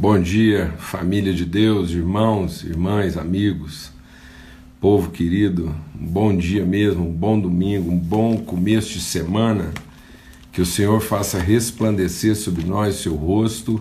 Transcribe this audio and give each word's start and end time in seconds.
Bom 0.00 0.18
dia, 0.18 0.72
família 0.78 1.34
de 1.34 1.44
Deus, 1.44 1.90
irmãos, 1.90 2.64
irmãs, 2.64 3.18
amigos, 3.18 3.90
povo 4.80 5.10
querido. 5.10 5.74
Um 5.94 6.06
bom 6.06 6.34
dia 6.34 6.64
mesmo, 6.64 7.06
um 7.06 7.12
bom 7.12 7.38
domingo, 7.38 7.90
um 7.90 7.98
bom 7.98 8.38
começo 8.38 8.94
de 8.94 9.00
semana. 9.00 9.74
Que 10.52 10.62
o 10.62 10.64
Senhor 10.64 11.02
faça 11.02 11.38
resplandecer 11.38 12.34
sobre 12.34 12.64
nós 12.64 12.94
seu 12.94 13.14
rosto 13.14 13.78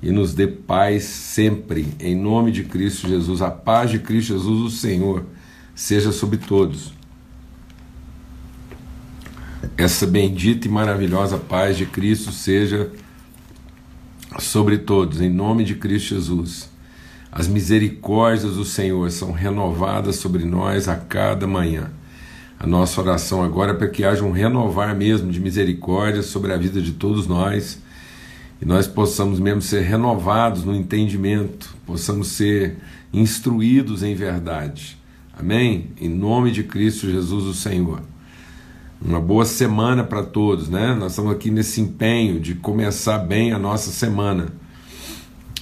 e 0.00 0.12
nos 0.12 0.34
dê 0.34 0.46
paz 0.46 1.02
sempre, 1.02 1.88
em 1.98 2.14
nome 2.14 2.52
de 2.52 2.62
Cristo 2.62 3.08
Jesus. 3.08 3.42
A 3.42 3.50
paz 3.50 3.90
de 3.90 3.98
Cristo 3.98 4.34
Jesus, 4.34 4.72
o 4.72 4.76
Senhor, 4.76 5.24
seja 5.74 6.12
sobre 6.12 6.38
todos. 6.38 6.92
Essa 9.76 10.06
bendita 10.06 10.68
e 10.68 10.70
maravilhosa 10.70 11.38
paz 11.38 11.76
de 11.76 11.86
Cristo 11.86 12.30
seja 12.30 12.84
sobre 12.84 13.09
sobre 14.38 14.78
todos, 14.78 15.20
em 15.20 15.28
nome 15.28 15.64
de 15.64 15.74
Cristo 15.74 16.14
Jesus. 16.14 16.70
As 17.32 17.48
misericórdias 17.48 18.54
do 18.54 18.64
Senhor 18.64 19.10
são 19.10 19.32
renovadas 19.32 20.16
sobre 20.16 20.44
nós 20.44 20.88
a 20.88 20.96
cada 20.96 21.46
manhã. 21.46 21.90
A 22.58 22.66
nossa 22.66 23.00
oração 23.00 23.42
agora 23.42 23.72
é 23.72 23.74
para 23.74 23.88
que 23.88 24.04
haja 24.04 24.24
um 24.24 24.32
renovar 24.32 24.94
mesmo 24.94 25.32
de 25.32 25.40
misericórdia 25.40 26.22
sobre 26.22 26.52
a 26.52 26.56
vida 26.56 26.80
de 26.80 26.92
todos 26.92 27.26
nós 27.26 27.80
e 28.60 28.66
nós 28.66 28.86
possamos 28.86 29.40
mesmo 29.40 29.62
ser 29.62 29.80
renovados 29.80 30.64
no 30.64 30.74
entendimento, 30.74 31.74
possamos 31.86 32.28
ser 32.28 32.76
instruídos 33.12 34.02
em 34.02 34.14
verdade. 34.14 34.98
Amém? 35.36 35.90
Em 35.98 36.08
nome 36.08 36.50
de 36.50 36.62
Cristo 36.62 37.10
Jesus, 37.10 37.44
o 37.44 37.54
Senhor. 37.54 38.02
Uma 39.02 39.18
boa 39.18 39.46
semana 39.46 40.04
para 40.04 40.22
todos, 40.22 40.68
né? 40.68 40.94
Nós 40.94 41.12
estamos 41.12 41.32
aqui 41.32 41.50
nesse 41.50 41.80
empenho 41.80 42.38
de 42.38 42.54
começar 42.54 43.16
bem 43.16 43.50
a 43.50 43.58
nossa 43.58 43.90
semana. 43.90 44.48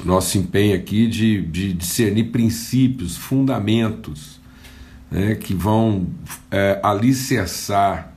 Nosso 0.04 0.38
empenho 0.38 0.74
aqui 0.74 1.06
de, 1.06 1.42
de 1.42 1.72
discernir 1.72 2.32
princípios, 2.32 3.16
fundamentos, 3.16 4.40
né? 5.08 5.36
que 5.36 5.54
vão 5.54 6.08
é, 6.50 6.80
alicerçar, 6.82 8.12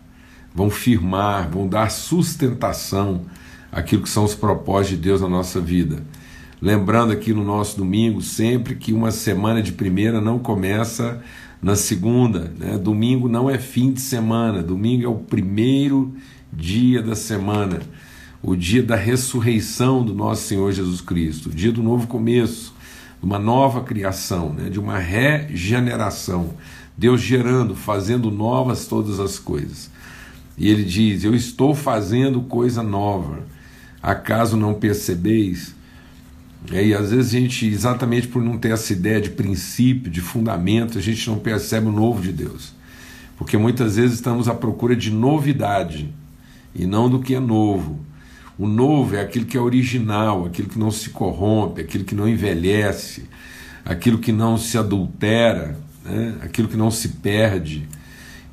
vão 0.55 0.71
firmar, 0.71 1.47
vão 1.51 1.67
dar 1.67 1.91
sustentação 1.91 3.21
àquilo 3.71 4.01
que 4.01 4.09
são 4.09 4.23
os 4.23 4.33
propósitos 4.33 4.97
de 4.97 5.03
Deus 5.03 5.21
na 5.21 5.29
nossa 5.29 5.61
vida. 5.61 6.03
Lembrando 6.59 7.13
aqui 7.13 7.31
no 7.31 7.43
nosso 7.43 7.77
domingo, 7.77 8.23
sempre 8.23 8.73
que 8.73 8.91
uma 8.91 9.11
semana 9.11 9.61
de 9.61 9.71
primeira 9.71 10.19
não 10.19 10.39
começa 10.39 11.21
na 11.61 11.75
segunda. 11.75 12.51
Né? 12.57 12.77
Domingo 12.77 13.29
não 13.29 13.49
é 13.49 13.57
fim 13.57 13.91
de 13.91 14.01
semana, 14.01 14.63
domingo 14.63 15.05
é 15.05 15.07
o 15.07 15.15
primeiro 15.15 16.13
dia 16.51 17.01
da 17.01 17.15
semana, 17.15 17.79
o 18.41 18.55
dia 18.55 18.81
da 18.81 18.95
ressurreição 18.95 20.03
do 20.03 20.13
nosso 20.13 20.47
Senhor 20.47 20.71
Jesus 20.71 20.99
Cristo, 21.01 21.49
o 21.49 21.53
dia 21.53 21.71
do 21.71 21.83
novo 21.83 22.07
começo, 22.07 22.73
de 23.19 23.25
uma 23.25 23.37
nova 23.37 23.81
criação, 23.81 24.51
né? 24.53 24.69
de 24.69 24.79
uma 24.79 24.97
regeneração. 24.97 26.53
Deus 26.97 27.21
gerando, 27.21 27.75
fazendo 27.75 28.29
novas 28.29 28.85
todas 28.85 29.19
as 29.19 29.39
coisas. 29.39 29.89
E 30.57 30.67
ele 30.67 30.83
diz: 30.83 31.23
Eu 31.23 31.33
estou 31.33 31.73
fazendo 31.73 32.41
coisa 32.41 32.83
nova. 32.83 33.39
Acaso 34.01 34.57
não 34.57 34.73
percebeis? 34.73 35.73
É, 36.69 36.85
e 36.85 36.93
às 36.93 37.11
vezes 37.11 37.33
a 37.33 37.39
gente, 37.39 37.65
exatamente 37.65 38.27
por 38.27 38.41
não 38.41 38.57
ter 38.57 38.71
essa 38.71 38.93
ideia 38.93 39.19
de 39.19 39.31
princípio, 39.31 40.11
de 40.11 40.21
fundamento, 40.21 40.97
a 40.97 41.01
gente 41.01 41.27
não 41.29 41.39
percebe 41.39 41.87
o 41.87 41.91
novo 41.91 42.21
de 42.21 42.31
Deus. 42.31 42.73
Porque 43.37 43.57
muitas 43.57 43.95
vezes 43.95 44.15
estamos 44.15 44.47
à 44.47 44.53
procura 44.53 44.95
de 44.95 45.09
novidade 45.09 46.13
e 46.75 46.85
não 46.85 47.09
do 47.09 47.19
que 47.19 47.33
é 47.33 47.39
novo. 47.39 47.99
O 48.57 48.67
novo 48.67 49.15
é 49.15 49.21
aquilo 49.21 49.45
que 49.45 49.57
é 49.57 49.59
original, 49.59 50.45
aquilo 50.45 50.69
que 50.69 50.77
não 50.77 50.91
se 50.91 51.09
corrompe, 51.09 51.81
aquilo 51.81 52.03
que 52.03 52.13
não 52.13 52.29
envelhece, 52.29 53.27
aquilo 53.83 54.19
que 54.19 54.31
não 54.31 54.57
se 54.57 54.77
adultera, 54.77 55.79
né? 56.05 56.35
aquilo 56.41 56.67
que 56.67 56.77
não 56.77 56.91
se 56.91 57.09
perde. 57.09 57.87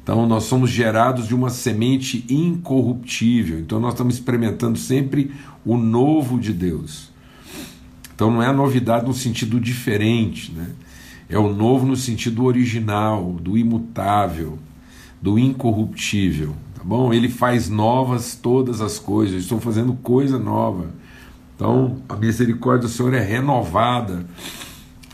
Então, 0.02 0.26
nós 0.26 0.44
somos 0.44 0.70
gerados 0.70 1.28
de 1.28 1.34
uma 1.34 1.50
semente 1.50 2.24
incorruptível. 2.30 3.58
Então, 3.58 3.78
nós 3.78 3.92
estamos 3.92 4.14
experimentando 4.14 4.78
sempre 4.78 5.30
o 5.66 5.76
novo 5.76 6.41
de 6.41 6.54
Deus. 6.54 7.10
Então 8.18 8.32
não 8.32 8.42
é 8.42 8.48
a 8.48 8.52
novidade 8.52 9.06
no 9.06 9.14
sentido 9.14 9.60
diferente, 9.60 10.50
né? 10.50 10.70
é 11.28 11.38
o 11.38 11.54
novo 11.54 11.86
no 11.86 11.94
sentido 11.94 12.46
original, 12.46 13.34
do 13.40 13.56
imutável, 13.56 14.58
do 15.22 15.38
incorruptível. 15.38 16.52
Tá 16.74 16.82
bom? 16.82 17.14
Ele 17.14 17.28
faz 17.28 17.68
novas 17.68 18.34
todas 18.34 18.80
as 18.80 18.98
coisas, 18.98 19.42
estou 19.42 19.60
fazendo 19.60 19.92
coisa 19.92 20.36
nova. 20.36 20.86
Então 21.54 21.98
a 22.08 22.16
misericórdia 22.16 22.88
do 22.88 22.92
Senhor 22.92 23.14
é 23.14 23.22
renovada 23.22 24.26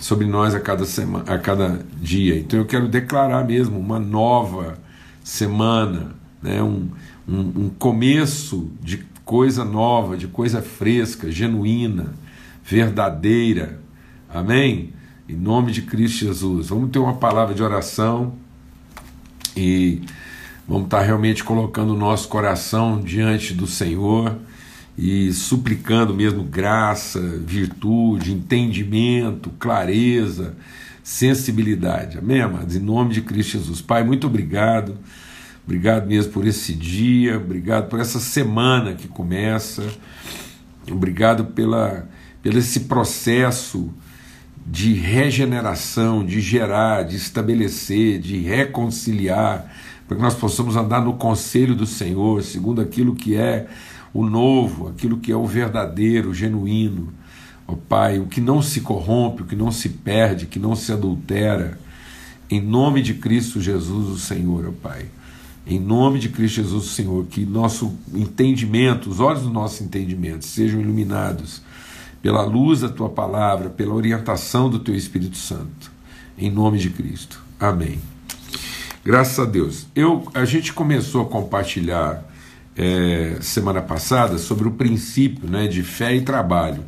sobre 0.00 0.26
nós 0.26 0.54
a 0.54 0.60
cada, 0.60 0.86
semana, 0.86 1.25
a 1.31 1.36
cada 1.36 1.84
dia. 2.00 2.38
Então 2.38 2.59
eu 2.59 2.65
quero 2.65 2.88
declarar 2.88 3.44
mesmo 3.44 3.78
uma 3.78 4.00
nova 4.00 4.78
semana, 5.22 6.15
né? 6.42 6.62
um, 6.62 6.88
um, 7.28 7.38
um 7.65 7.71
começo 7.78 8.71
de 8.81 9.04
coisa 9.26 9.62
nova, 9.62 10.16
de 10.16 10.26
coisa 10.26 10.62
fresca, 10.62 11.31
genuína 11.31 12.24
verdadeira. 12.65 13.79
Amém? 14.29 14.93
Em 15.29 15.37
nome 15.37 15.71
de 15.71 15.83
Cristo 15.83 16.25
Jesus. 16.25 16.69
Vamos 16.69 16.91
ter 16.91 16.99
uma 16.99 17.15
palavra 17.15 17.55
de 17.55 17.63
oração 17.63 18.35
e 19.57 20.03
vamos 20.67 20.85
estar 20.85 21.03
realmente 21.03 21.45
colocando 21.45 21.95
o 21.95 21.97
nosso 21.97 22.29
coração 22.29 23.01
diante 23.01 23.53
do 23.53 23.67
Senhor 23.67 24.37
e 24.97 25.33
suplicando 25.33 26.15
mesmo 26.15 26.43
graça, 26.43 27.21
virtude, 27.21 28.33
entendimento, 28.33 29.51
clareza, 29.59 30.57
sensibilidade. 31.03 32.19
Amém, 32.19 32.41
amados? 32.41 32.75
Em 32.75 32.81
nome 32.81 33.13
de 33.13 33.21
Cristo 33.21 33.59
Jesus. 33.59 33.83
Pai, 33.83 34.03
muito 34.03 34.27
obrigado. 34.27 34.97
Obrigado 35.65 36.07
mesmo 36.07 36.33
por 36.33 36.47
esse 36.47 36.75
dia, 36.75 37.39
obrigado 37.39 37.89
por 37.89 37.99
essa 37.99 38.21
semana 38.21 38.93
que 38.93 39.09
começa. 39.09 39.83
Obrigado 40.91 41.47
pela 41.47 42.07
pelo 42.44 42.59
esse 42.59 42.81
processo 42.81 43.91
de 44.66 44.93
regeneração, 44.93 46.25
de 46.25 46.43
gerar, 46.43 47.03
de 47.03 47.16
estabelecer, 47.16 48.21
de 48.21 48.38
reconciliar, 48.38 49.75
para 50.06 50.19
que 50.19 50.22
nós 50.22 50.34
possamos 50.34 50.77
andar 50.77 51.03
no 51.03 51.15
conselho 51.15 51.75
do 51.75 51.87
Senhor, 51.87 52.43
segundo 52.43 52.83
aquilo 52.83 53.15
que 53.15 53.34
é 53.34 53.66
o 54.12 54.27
novo, 54.27 54.88
aquilo 54.88 55.16
que 55.16 55.33
é 55.33 55.37
o 55.37 55.47
verdadeiro, 55.47 56.31
o 56.31 56.34
genuíno. 56.34 57.15
Ó 57.66 57.72
oh, 57.72 57.77
Pai, 57.77 58.19
o 58.19 58.27
que 58.27 58.43
não 58.43 58.60
se 58.60 58.83
corrompe, 58.83 59.43
o 59.43 59.47
que 59.47 59.56
não 59.56 59.72
se 59.72 59.88
perde, 59.88 60.44
que 60.44 60.59
não 60.59 60.77
se 60.77 60.93
adultera, 60.93 61.78
em 62.50 62.60
nome 62.60 63.00
de 63.00 63.15
Cristo 63.15 63.59
Jesus, 63.59 64.09
o 64.10 64.19
Senhor, 64.19 64.66
ó 64.66 64.69
oh, 64.69 64.72
Pai. 64.72 65.06
Em 65.66 65.81
nome 65.81 66.19
de 66.19 66.28
Cristo 66.28 66.56
Jesus, 66.56 66.84
o 66.84 66.91
Senhor, 66.91 67.25
que 67.25 67.47
nosso 67.47 67.94
entendimento, 68.12 69.09
os 69.09 69.19
olhos 69.19 69.44
do 69.44 69.50
nosso 69.50 69.83
entendimento 69.83 70.44
sejam 70.44 70.78
iluminados 70.78 71.62
pela 72.25 72.41
luz 72.41 72.81
da 72.81 72.89
tua 72.89 73.11
palavra, 73.11 73.69
pela 73.69 73.93
orientação 73.93 74.71
do 74.71 74.79
teu 74.79 74.95
Espírito 74.95 75.37
Santo. 75.37 75.93
Em 76.39 76.51
nome 76.51 76.79
de 76.79 76.89
Cristo. 76.89 77.39
Amém. 77.61 78.01
Graças 79.05 79.39
a 79.39 79.45
Deus. 79.45 79.87
Eu, 79.95 80.27
a 80.33 80.47
gente 80.47 80.73
começou 80.73 81.21
a 81.21 81.27
compartilhar 81.27 82.25
é, 82.75 83.37
semana 83.43 83.83
passada 83.83 84.39
sobre 84.39 84.67
o 84.67 84.71
princípio 84.71 85.47
né, 85.51 85.69
de 85.69 85.83
fé 85.83 86.17
e 86.17 86.23
trabalho. 86.23 86.83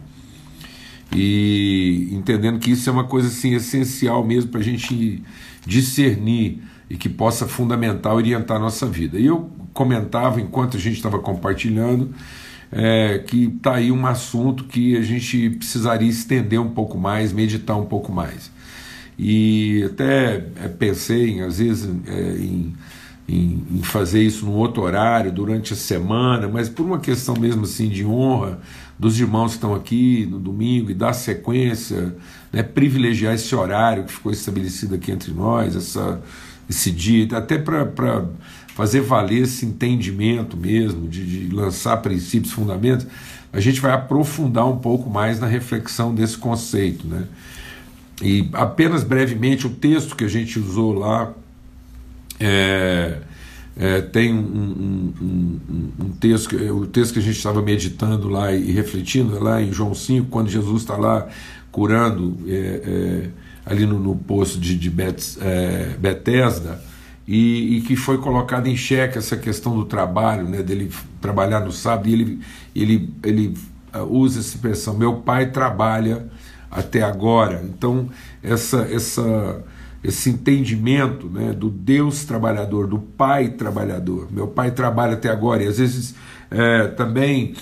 E 1.15 2.09
entendendo 2.13 2.59
que 2.59 2.71
isso 2.71 2.89
é 2.89 2.93
uma 2.95 3.05
coisa 3.05 3.29
assim, 3.29 3.53
essencial 3.53 4.25
mesmo 4.25 4.51
para 4.51 4.61
a 4.61 4.65
gente 4.65 5.23
discernir 5.67 6.63
e 6.89 6.97
que 6.97 7.11
possa 7.11 7.47
fundamentar, 7.47 8.15
orientar 8.15 8.57
a 8.57 8.61
nossa 8.61 8.87
vida. 8.87 9.19
E 9.19 9.27
eu 9.27 9.51
comentava 9.75 10.41
enquanto 10.41 10.79
a 10.79 10.81
gente 10.81 10.97
estava 10.97 11.19
compartilhando 11.19 12.15
é, 12.73 13.19
que 13.19 13.45
está 13.45 13.77
aí 13.77 13.93
um 13.93 14.07
assunto 14.07 14.65
que 14.65 14.97
a 14.97 15.03
gente 15.03 15.51
precisaria 15.51 16.09
estender 16.09 16.61
um 16.61 16.71
pouco 16.71 16.99
mais, 16.99 17.33
meditar 17.33 17.77
um 17.77 17.87
pouco 17.87 18.13
mais. 18.13 18.51
E 19.19 19.83
até 19.85 20.45
é, 20.63 20.69
pensei, 20.69 21.41
às 21.41 21.59
vezes, 21.59 21.89
é, 22.07 22.37
em, 22.39 22.75
em, 23.29 23.65
em, 23.77 23.83
fazer 23.83 24.23
isso 24.23 24.45
num 24.45 24.53
outro 24.53 24.83
horário, 24.83 25.33
durante 25.33 25.73
a 25.73 25.77
semana, 25.77 26.49
mas 26.49 26.69
por 26.69 26.85
uma 26.85 26.99
questão 26.99 27.35
mesmo 27.35 27.65
assim 27.65 27.89
de 27.89 28.05
honra 28.05 28.61
dos 28.99 29.19
irmãos 29.19 29.49
que 29.49 29.57
estão 29.57 29.75
aqui 29.75 30.27
no 30.31 30.39
domingo 30.39 30.91
e 30.91 30.95
dar 30.95 31.13
sequência, 31.13 32.15
né, 32.53 32.63
privilegiar 32.63 33.35
esse 33.35 33.55
horário 33.55 34.05
que 34.05 34.13
ficou 34.13 34.33
estabelecido 34.33 34.95
aqui 34.95 35.13
entre 35.13 35.33
nós, 35.33 35.77
essa, 35.77 36.23
esse 36.69 36.91
dia, 36.91 37.27
até 37.37 37.59
para 37.59 38.27
fazer 38.77 39.01
valer 39.01 39.45
esse 39.45 39.65
entendimento 39.65 40.55
mesmo, 40.55 41.09
de, 41.09 41.25
de 41.49 41.55
lançar 41.55 41.97
princípios, 41.97 42.53
fundamentos, 42.53 43.07
a 43.51 43.59
gente 43.59 43.81
vai 43.81 43.91
aprofundar 43.93 44.69
um 44.69 44.77
pouco 44.77 45.09
mais 45.09 45.41
na 45.41 45.47
reflexão 45.47 46.15
desse 46.15 46.37
conceito. 46.37 47.07
Né? 47.07 47.25
E 48.21 48.51
apenas 48.53 49.03
brevemente, 49.03 49.67
o 49.67 49.71
texto 49.71 50.15
que 50.15 50.25
a 50.25 50.29
gente 50.29 50.59
usou 50.59 50.93
lá 50.93 51.33
é, 52.39 53.21
É, 53.79 54.01
tem 54.01 54.33
um, 54.33 54.39
um, 54.39 55.13
um, 55.21 55.93
um, 56.07 56.09
texto, 56.13 56.57
o 56.57 56.87
texto 56.87 57.13
que 57.13 57.19
a 57.19 57.23
gente 57.23 57.37
estava 57.37 57.61
meditando 57.61 58.27
lá 58.27 58.51
e 58.51 58.73
refletindo, 58.73 59.37
é 59.37 59.39
lá 59.39 59.63
em 59.63 59.71
João 59.71 59.95
5, 59.95 60.29
quando 60.29 60.49
Jesus 60.49 60.81
está 60.81 60.97
lá 60.97 61.29
curando 61.71 62.39
é, 62.47 62.53
é, 62.55 63.29
ali 63.67 63.85
no, 63.85 63.99
no 63.99 64.17
poço 64.17 64.59
de, 64.59 64.79
de 64.79 64.89
Bet, 64.89 65.37
é, 65.43 65.95
Betesda, 65.99 66.81
e, 67.27 67.79
e, 67.79 67.81
que 67.81 67.97
foi 67.97 68.19
colocado 68.19 68.69
em 68.69 68.77
xeque 68.77 69.19
essa 69.19 69.37
questão 69.37 69.75
do 69.75 69.85
trabalho, 69.85 70.49
né, 70.49 70.63
dele 70.63 70.91
trabalhar 71.21 71.61
no 71.61 71.73
sábado, 71.73 72.09
e 72.09 72.13
ele, 72.13 72.41
ele, 72.75 73.15
ele 73.25 73.55
uh, 73.95 74.05
usa 74.05 74.39
essa 74.39 74.51
expressão: 74.51 74.97
meu 74.97 75.15
pai 75.15 75.51
trabalha 75.51 76.29
até 76.71 77.03
agora. 77.03 77.65
Então, 77.65 78.09
essa, 78.43 78.83
essa, 78.83 79.65
esse 80.05 80.31
entendimento 80.31 81.29
né, 81.29 81.53
do 81.53 81.69
Deus 81.69 82.25
trabalhador, 82.25 82.87
do 82.87 82.99
Pai 82.99 83.49
trabalhador. 83.49 84.29
Meu 84.31 84.47
pai 84.47 84.71
trabalha 84.71 85.15
até 85.15 85.29
agora, 85.29 85.65
e 85.65 85.67
às 85.67 85.79
vezes 85.79 86.15
é, 86.51 86.89
também. 86.89 87.55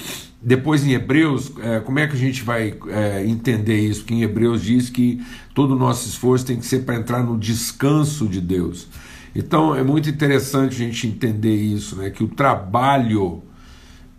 Depois 0.46 0.86
em 0.86 0.92
Hebreus, 0.92 1.50
é, 1.62 1.80
como 1.80 1.98
é 1.98 2.06
que 2.06 2.12
a 2.12 2.18
gente 2.18 2.42
vai 2.42 2.74
é, 2.88 3.24
entender 3.24 3.80
isso? 3.80 4.00
Porque 4.00 4.12
em 4.12 4.20
Hebreus 4.20 4.62
diz 4.62 4.90
que 4.90 5.24
todo 5.54 5.74
o 5.74 5.78
nosso 5.78 6.06
esforço 6.06 6.44
tem 6.44 6.58
que 6.58 6.66
ser 6.66 6.80
para 6.80 6.96
entrar 6.96 7.22
no 7.22 7.38
descanso 7.38 8.28
de 8.28 8.42
Deus. 8.42 8.86
Então 9.34 9.74
é 9.74 9.82
muito 9.82 10.08
interessante 10.08 10.74
a 10.74 10.86
gente 10.86 11.06
entender 11.06 11.54
isso, 11.54 11.96
né? 11.96 12.10
que 12.10 12.22
o 12.22 12.28
trabalho 12.28 13.42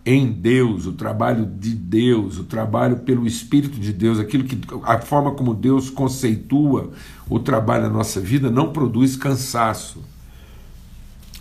em 0.04 0.30
Deus, 0.30 0.86
o 0.86 0.92
trabalho 0.92 1.44
de 1.44 1.74
Deus, 1.74 2.38
o 2.38 2.44
trabalho 2.44 2.98
pelo 2.98 3.26
Espírito 3.26 3.80
de 3.80 3.92
Deus, 3.92 4.20
aquilo 4.20 4.44
que 4.44 4.56
a 4.84 4.98
forma 5.00 5.32
como 5.32 5.52
Deus 5.52 5.90
conceitua 5.90 6.92
o 7.28 7.40
trabalho 7.40 7.84
na 7.84 7.90
nossa 7.90 8.20
vida 8.20 8.48
não 8.48 8.72
produz 8.72 9.16
cansaço. 9.16 10.00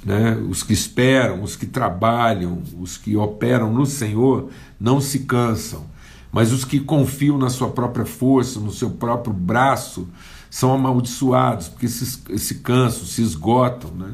Né? 0.04 0.36
Os 0.50 0.63
que 0.63 0.74
esperam, 0.74 1.44
os 1.44 1.56
que 1.56 1.68
trabalham, 1.68 2.63
os 2.80 2.98
que 2.98 3.16
operam 3.16 3.72
no 3.72 3.86
Senhor 3.86 4.50
não 4.80 5.00
se 5.00 5.19
cansam, 5.19 5.86
mas 6.31 6.51
os 6.51 6.66
que 6.66 6.80
confiam 6.80 7.38
na 7.38 7.50
sua 7.50 7.69
própria 7.69 8.06
força, 8.06 8.60
no 8.60 8.72
seu 8.72 8.89
próprio 8.89 9.33
braço, 9.33 10.07
são 10.56 10.72
amaldiçoados, 10.72 11.68
porque 11.68 11.86
se, 11.86 12.06
se 12.38 12.56
cansam, 12.56 13.06
se 13.06 13.22
esgotam. 13.22 13.92
Né? 13.92 14.13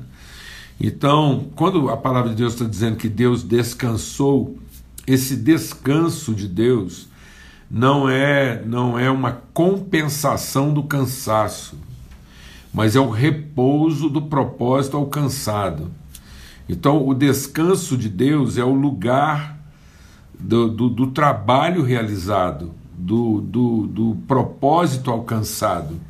Então, 0.79 1.51
quando 1.55 1.87
a 1.87 1.95
palavra 1.95 2.31
de 2.31 2.37
Deus 2.37 2.53
está 2.53 2.65
dizendo 2.65 2.95
que 2.95 3.07
Deus 3.07 3.43
descansou, 3.43 4.57
esse 5.05 5.35
descanso 5.35 6.33
de 6.33 6.47
Deus 6.47 7.07
não 7.69 8.09
é, 8.09 8.59
não 8.65 8.97
é 8.97 9.11
uma 9.11 9.33
compensação 9.53 10.73
do 10.73 10.81
cansaço, 10.81 11.77
mas 12.73 12.95
é 12.95 12.99
o 12.99 13.11
repouso 13.11 14.09
do 14.09 14.23
propósito 14.23 14.97
alcançado. 14.97 15.91
Então, 16.67 17.07
o 17.07 17.13
descanso 17.13 17.95
de 17.95 18.09
Deus 18.09 18.57
é 18.57 18.63
o 18.63 18.73
lugar 18.73 19.59
do, 20.39 20.69
do, 20.69 20.89
do 20.89 21.05
trabalho 21.11 21.83
realizado, 21.83 22.73
do, 22.97 23.41
do, 23.41 23.85
do 23.85 24.17
propósito 24.27 25.11
alcançado. 25.11 26.09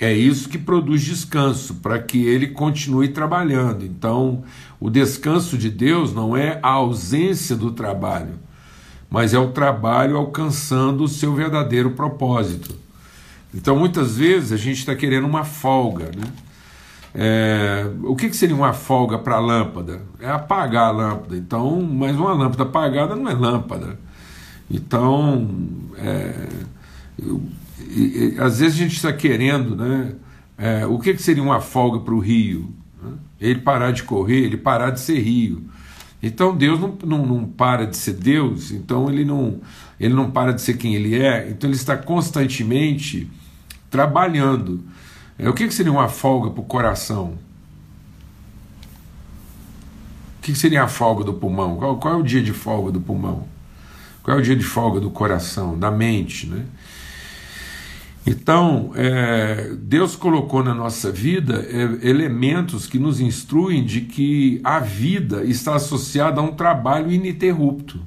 É 0.00 0.14
isso 0.14 0.48
que 0.48 0.56
produz 0.56 1.02
descanso, 1.02 1.74
para 1.74 1.98
que 1.98 2.24
ele 2.24 2.48
continue 2.48 3.08
trabalhando. 3.08 3.84
Então, 3.84 4.42
o 4.80 4.88
descanso 4.88 5.58
de 5.58 5.68
Deus 5.68 6.14
não 6.14 6.34
é 6.34 6.58
a 6.62 6.70
ausência 6.70 7.54
do 7.54 7.70
trabalho, 7.70 8.38
mas 9.10 9.34
é 9.34 9.38
o 9.38 9.48
trabalho 9.48 10.16
alcançando 10.16 11.04
o 11.04 11.08
seu 11.08 11.34
verdadeiro 11.34 11.90
propósito. 11.90 12.74
Então, 13.54 13.76
muitas 13.76 14.16
vezes, 14.16 14.52
a 14.52 14.56
gente 14.56 14.78
está 14.78 14.94
querendo 14.94 15.26
uma 15.26 15.44
folga. 15.44 16.06
Né? 16.06 16.32
É, 17.14 17.86
o 18.02 18.16
que, 18.16 18.30
que 18.30 18.36
seria 18.36 18.56
uma 18.56 18.72
folga 18.72 19.18
para 19.18 19.36
a 19.36 19.40
lâmpada? 19.40 20.00
É 20.18 20.30
apagar 20.30 20.86
a 20.86 20.90
lâmpada. 20.92 21.36
Então, 21.36 21.82
mas 21.82 22.16
uma 22.16 22.32
lâmpada 22.32 22.62
apagada 22.62 23.14
não 23.14 23.28
é 23.30 23.34
lâmpada. 23.34 23.98
Então, 24.70 25.46
é, 25.98 26.46
e, 27.90 28.34
e, 28.34 28.40
às 28.40 28.60
vezes 28.60 28.74
a 28.76 28.82
gente 28.82 28.96
está 28.96 29.12
querendo, 29.12 29.76
né? 29.76 30.14
É, 30.56 30.86
o 30.86 30.98
que, 30.98 31.14
que 31.14 31.22
seria 31.22 31.42
uma 31.42 31.60
folga 31.60 32.00
para 32.00 32.14
o 32.14 32.18
rio? 32.18 32.74
Né? 33.02 33.12
Ele 33.40 33.60
parar 33.60 33.92
de 33.92 34.02
correr, 34.02 34.44
ele 34.44 34.56
parar 34.56 34.90
de 34.90 35.00
ser 35.00 35.18
rio. 35.18 35.64
Então 36.22 36.54
Deus 36.54 36.78
não, 36.78 36.98
não, 37.04 37.26
não, 37.26 37.46
para 37.46 37.86
de 37.86 37.96
ser 37.96 38.12
Deus, 38.12 38.70
então 38.70 39.08
ele 39.08 39.24
não, 39.24 39.60
ele 39.98 40.12
não 40.12 40.30
para 40.30 40.52
de 40.52 40.60
ser 40.60 40.76
quem 40.76 40.94
ele 40.94 41.18
é, 41.18 41.48
então 41.48 41.68
ele 41.68 41.76
está 41.76 41.96
constantemente 41.96 43.30
trabalhando. 43.88 44.84
É, 45.38 45.48
o 45.48 45.54
que, 45.54 45.66
que 45.66 45.72
seria 45.72 45.90
uma 45.90 46.08
folga 46.08 46.50
para 46.50 46.60
o 46.60 46.64
coração? 46.64 47.38
O 50.38 50.42
que, 50.42 50.52
que 50.52 50.58
seria 50.58 50.82
a 50.82 50.88
folga 50.88 51.24
do 51.24 51.32
pulmão? 51.32 51.76
Qual, 51.76 51.96
qual 51.98 52.14
é 52.14 52.16
o 52.18 52.22
dia 52.22 52.42
de 52.42 52.52
folga 52.52 52.92
do 52.92 53.00
pulmão? 53.00 53.48
Qual 54.22 54.36
é 54.36 54.40
o 54.40 54.42
dia 54.42 54.56
de 54.56 54.64
folga 54.64 55.00
do 55.00 55.10
coração, 55.10 55.78
da 55.78 55.90
mente? 55.90 56.46
Né? 56.46 56.66
Então, 58.26 58.92
é, 58.94 59.72
Deus 59.80 60.14
colocou 60.14 60.62
na 60.62 60.74
nossa 60.74 61.10
vida 61.10 61.66
é, 61.68 62.08
elementos 62.08 62.86
que 62.86 62.98
nos 62.98 63.18
instruem 63.20 63.82
de 63.82 64.02
que 64.02 64.60
a 64.62 64.78
vida 64.78 65.42
está 65.44 65.74
associada 65.74 66.40
a 66.40 66.44
um 66.44 66.52
trabalho 66.52 67.10
ininterrupto. 67.10 68.00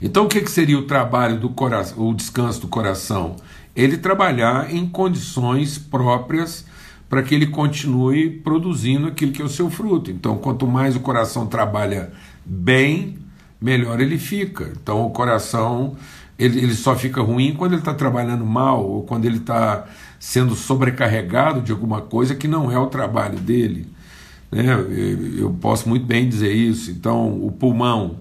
Então, 0.00 0.24
o 0.24 0.28
que, 0.28 0.40
que 0.40 0.50
seria 0.50 0.78
o 0.78 0.82
trabalho 0.82 1.38
do 1.38 1.50
coração, 1.50 2.08
o 2.08 2.14
descanso 2.14 2.62
do 2.62 2.68
coração? 2.68 3.36
Ele 3.76 3.96
trabalhar 3.96 4.72
em 4.74 4.86
condições 4.86 5.78
próprias 5.78 6.64
para 7.08 7.22
que 7.22 7.34
ele 7.34 7.46
continue 7.46 8.30
produzindo 8.30 9.06
aquilo 9.06 9.32
que 9.32 9.42
é 9.42 9.44
o 9.44 9.48
seu 9.48 9.70
fruto. 9.70 10.10
Então, 10.10 10.36
quanto 10.38 10.66
mais 10.66 10.96
o 10.96 11.00
coração 11.00 11.46
trabalha 11.46 12.12
bem, 12.44 13.18
melhor 13.60 14.00
ele 14.00 14.18
fica. 14.18 14.72
Então, 14.76 15.06
o 15.06 15.10
coração 15.10 15.96
ele, 16.38 16.58
ele 16.58 16.74
só 16.74 16.96
fica 16.96 17.22
ruim 17.22 17.54
quando 17.54 17.72
ele 17.72 17.80
está 17.80 17.94
trabalhando 17.94 18.44
mal 18.44 18.84
ou 18.84 19.02
quando 19.02 19.24
ele 19.24 19.38
está 19.38 19.86
sendo 20.18 20.54
sobrecarregado 20.54 21.60
de 21.60 21.70
alguma 21.70 22.00
coisa 22.00 22.34
que 22.34 22.48
não 22.48 22.70
é 22.70 22.78
o 22.78 22.86
trabalho 22.86 23.38
dele. 23.38 23.86
Né? 24.50 24.66
Eu 25.38 25.50
posso 25.60 25.88
muito 25.88 26.06
bem 26.06 26.28
dizer 26.28 26.52
isso. 26.52 26.90
Então, 26.90 27.44
o 27.44 27.52
pulmão 27.52 28.16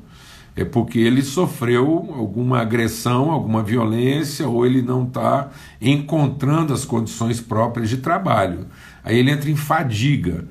é 0.55 0.63
porque 0.63 0.99
ele 0.99 1.23
sofreu 1.23 2.13
alguma 2.15 2.59
agressão, 2.59 3.31
alguma 3.31 3.63
violência, 3.63 4.47
ou 4.47 4.65
ele 4.65 4.81
não 4.81 5.03
está 5.03 5.49
encontrando 5.81 6.73
as 6.73 6.85
condições 6.85 7.41
próprias 7.41 7.89
de 7.89 7.97
trabalho. 7.97 8.67
Aí 9.03 9.17
ele 9.17 9.31
entra 9.31 9.49
em 9.49 9.55
fadiga. 9.55 10.45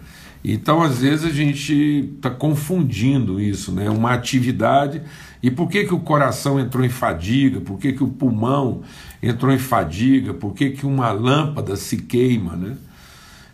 Então, 0.44 0.82
às 0.82 0.98
vezes, 0.98 1.24
a 1.24 1.30
gente 1.30 2.10
está 2.16 2.28
confundindo 2.28 3.40
isso, 3.40 3.70
né? 3.70 3.88
Uma 3.88 4.12
atividade 4.12 5.00
e 5.42 5.50
por 5.50 5.68
que, 5.68 5.84
que 5.84 5.94
o 5.94 5.98
coração 5.98 6.60
entrou 6.60 6.84
em 6.84 6.88
fadiga? 6.88 7.60
Por 7.60 7.78
que, 7.78 7.92
que 7.92 8.04
o 8.04 8.08
pulmão 8.08 8.82
entrou 9.20 9.52
em 9.52 9.58
fadiga? 9.58 10.32
Por 10.32 10.54
que, 10.54 10.70
que 10.70 10.86
uma 10.86 11.10
lâmpada 11.10 11.74
se 11.74 11.96
queima? 11.96 12.54
Né? 12.54 12.76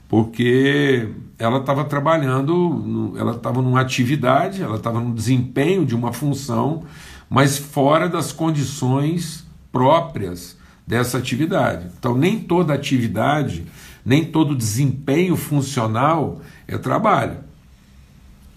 Porque 0.07 1.09
ela 1.39 1.59
estava 1.59 1.85
trabalhando, 1.85 3.15
ela 3.17 3.33
estava 3.33 3.63
numa 3.63 3.81
atividade, 3.81 4.63
ela 4.63 4.77
estava 4.77 5.01
no 5.01 5.15
desempenho 5.15 5.87
de 5.87 5.95
uma 5.95 6.13
função, 6.13 6.85
mas 7.29 7.57
fora 7.57 8.07
das 8.07 8.33
condições 8.33 9.47
próprias 9.73 10.59
dessa 10.87 11.17
atividade. 11.17 11.87
Então, 11.99 12.17
nem 12.17 12.39
toda 12.39 12.75
atividade, 12.75 13.65
nem 14.05 14.25
todo 14.25 14.55
desempenho 14.55 15.37
funcional 15.37 16.41
é 16.67 16.77
trabalho. 16.77 17.48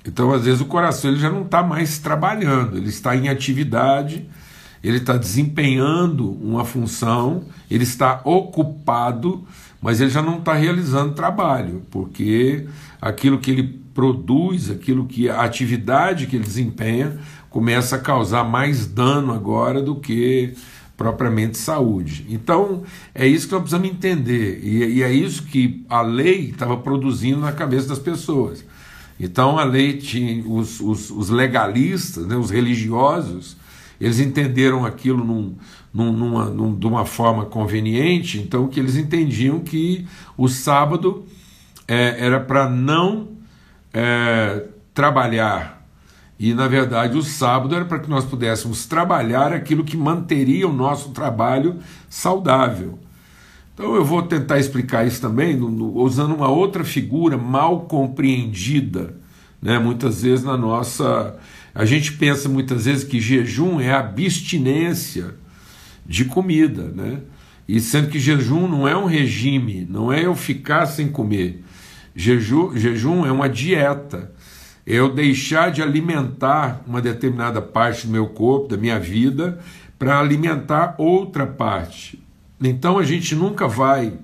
Então, 0.05 0.34
às 0.34 0.46
vezes, 0.46 0.62
o 0.62 0.65
coração 0.65 1.12
ele 1.12 1.20
já 1.20 1.29
não 1.29 1.43
está 1.43 1.62
mais 1.62 2.00
trabalhando, 2.00 2.77
ele 2.77 2.89
está 2.89 3.15
em 3.15 3.29
atividade, 3.29 4.27
ele 4.84 4.98
está 4.98 5.15
desempenhando 5.15 6.31
uma 6.31 6.65
função, 6.65 7.43
ele 7.70 7.84
está 7.84 8.22
ocupado, 8.24 9.46
mas 9.81 10.01
ele 10.01 10.10
já 10.10 10.22
não 10.22 10.39
está 10.39 10.53
realizando 10.53 11.13
trabalho, 11.13 11.84
porque 11.91 12.65
aquilo 13.00 13.38
que 13.38 13.51
ele 13.51 13.81
produz, 13.93 14.72
aquilo 14.72 15.05
que 15.05 15.29
a 15.29 15.41
atividade 15.41 16.25
que 16.25 16.36
ele 16.36 16.46
desempenha, 16.46 17.20
começa 17.50 17.98
a 17.98 18.00
causar 18.00 18.43
mais 18.43 18.88
dano 18.88 19.34
agora 19.34 19.81
do 19.81 19.96
que 19.96 20.53
propriamente 20.96 21.58
saúde. 21.58 22.25
Então, 22.29 22.84
é 23.13 23.27
isso 23.27 23.48
que 23.48 23.53
nós 23.53 23.63
precisamos 23.63 23.89
entender, 23.89 24.62
e, 24.63 24.98
e 24.98 25.03
é 25.03 25.12
isso 25.12 25.43
que 25.43 25.86
a 25.89 26.01
lei 26.01 26.50
estava 26.50 26.77
produzindo 26.77 27.41
na 27.41 27.51
cabeça 27.51 27.88
das 27.88 28.00
pessoas. 28.00 28.63
Então 29.24 29.60
a 29.60 29.63
lei 29.63 29.98
tinha 29.98 30.44
os, 30.48 30.80
os, 30.80 31.12
os 31.12 31.30
legalistas, 31.30 32.25
né, 32.25 32.36
os 32.36 32.50
religiosos, 32.50 33.56
eles 34.00 34.20
entenderam 34.20 34.84
aquilo 34.84 35.24
num, 35.24 35.56
num, 35.94 36.12
numa, 36.12 36.46
num, 36.46 36.75
de 36.75 36.88
uma 36.88 37.06
forma 37.06 37.46
conveniente, 37.46 38.40
então 38.40 38.68
que 38.68 38.80
eles 38.80 38.96
entendiam 38.96 39.60
que 39.60 40.08
o 40.36 40.48
sábado 40.48 41.24
é, 41.88 42.25
era 42.25 42.40
para 42.40 42.68
não 42.68 43.28
é, 43.94 44.66
trabalhar. 44.92 45.86
E, 46.40 46.56
na 46.56 46.68
verdade, 46.68 47.16
o 47.16 47.22
sábado 47.22 47.75
era 47.75 47.86
para 47.86 48.00
que 48.00 48.10
nós 48.10 48.25
pudéssemos 48.25 48.88
trabalhar 48.88 49.54
aquilo 49.54 49.84
que 49.84 49.96
manteria 49.96 50.68
o 50.68 50.74
nosso 50.74 51.12
trabalho 51.12 51.78
saudável. 52.10 52.98
Então 53.82 53.96
eu 53.96 54.06
vou 54.06 54.22
tentar 54.22 54.60
explicar 54.60 55.08
isso 55.08 55.20
também 55.20 55.58
no, 55.58 55.68
no, 55.68 55.98
usando 55.98 56.36
uma 56.36 56.48
outra 56.48 56.84
figura 56.84 57.36
mal 57.36 57.88
compreendida, 57.88 59.16
né? 59.60 59.80
Muitas 59.80 60.22
vezes 60.22 60.46
na 60.46 60.56
nossa 60.56 61.36
a 61.74 61.84
gente 61.84 62.12
pensa 62.12 62.48
muitas 62.48 62.86
vezes 62.86 63.04
que 63.04 63.20
jejum 63.20 63.80
é 63.82 63.92
abstinência 63.92 65.34
de 66.06 66.26
comida, 66.26 66.92
né? 66.96 67.22
E 67.68 67.80
sendo 67.80 68.10
que 68.10 68.20
jejum 68.20 68.68
não 68.68 68.88
é 68.88 68.96
um 68.96 69.08
regime, 69.08 69.88
não 69.90 70.14
é 70.14 70.28
eu 70.28 70.36
ficar 70.36 70.86
sem 70.86 71.08
comer. 71.08 71.64
Jejum, 72.16 72.78
jejum 72.78 73.26
é 73.26 73.32
uma 73.32 73.50
dieta. 73.50 74.32
É 74.86 74.94
eu 74.94 75.12
deixar 75.12 75.72
de 75.72 75.82
alimentar 75.82 76.84
uma 76.86 77.02
determinada 77.02 77.60
parte 77.60 78.06
do 78.06 78.14
meu 78.14 78.28
corpo, 78.28 78.68
da 78.68 78.78
minha 78.78 79.00
vida, 79.00 79.60
para 79.98 80.20
alimentar 80.20 80.94
outra 81.00 81.48
parte. 81.48 82.21
Então 82.62 83.00
a 83.00 83.03
gente 83.03 83.36
nunca 83.36 83.68
vai 83.68 84.20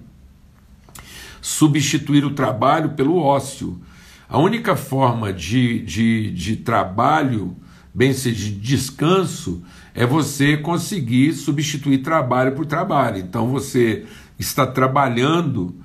substituir 1.42 2.24
o 2.26 2.34
trabalho 2.34 2.92
pelo 2.92 3.18
ócio. 3.18 3.82
A 4.30 4.38
única 4.38 4.76
forma 4.76 5.32
de, 5.32 5.80
de, 5.80 6.32
de 6.32 6.58
trabalho, 6.58 7.56
bem 7.94 8.14
seja 8.14 8.50
de 8.50 8.52
descanso, 8.52 9.64
é 9.96 10.06
você 10.06 10.58
conseguir 10.58 11.34
substituir 11.34 12.00
trabalho 12.00 12.52
por 12.52 12.66
trabalho. 12.66 13.18
Então 13.18 13.48
você 13.48 14.06
está 14.38 14.68
trabalhando 14.68 15.76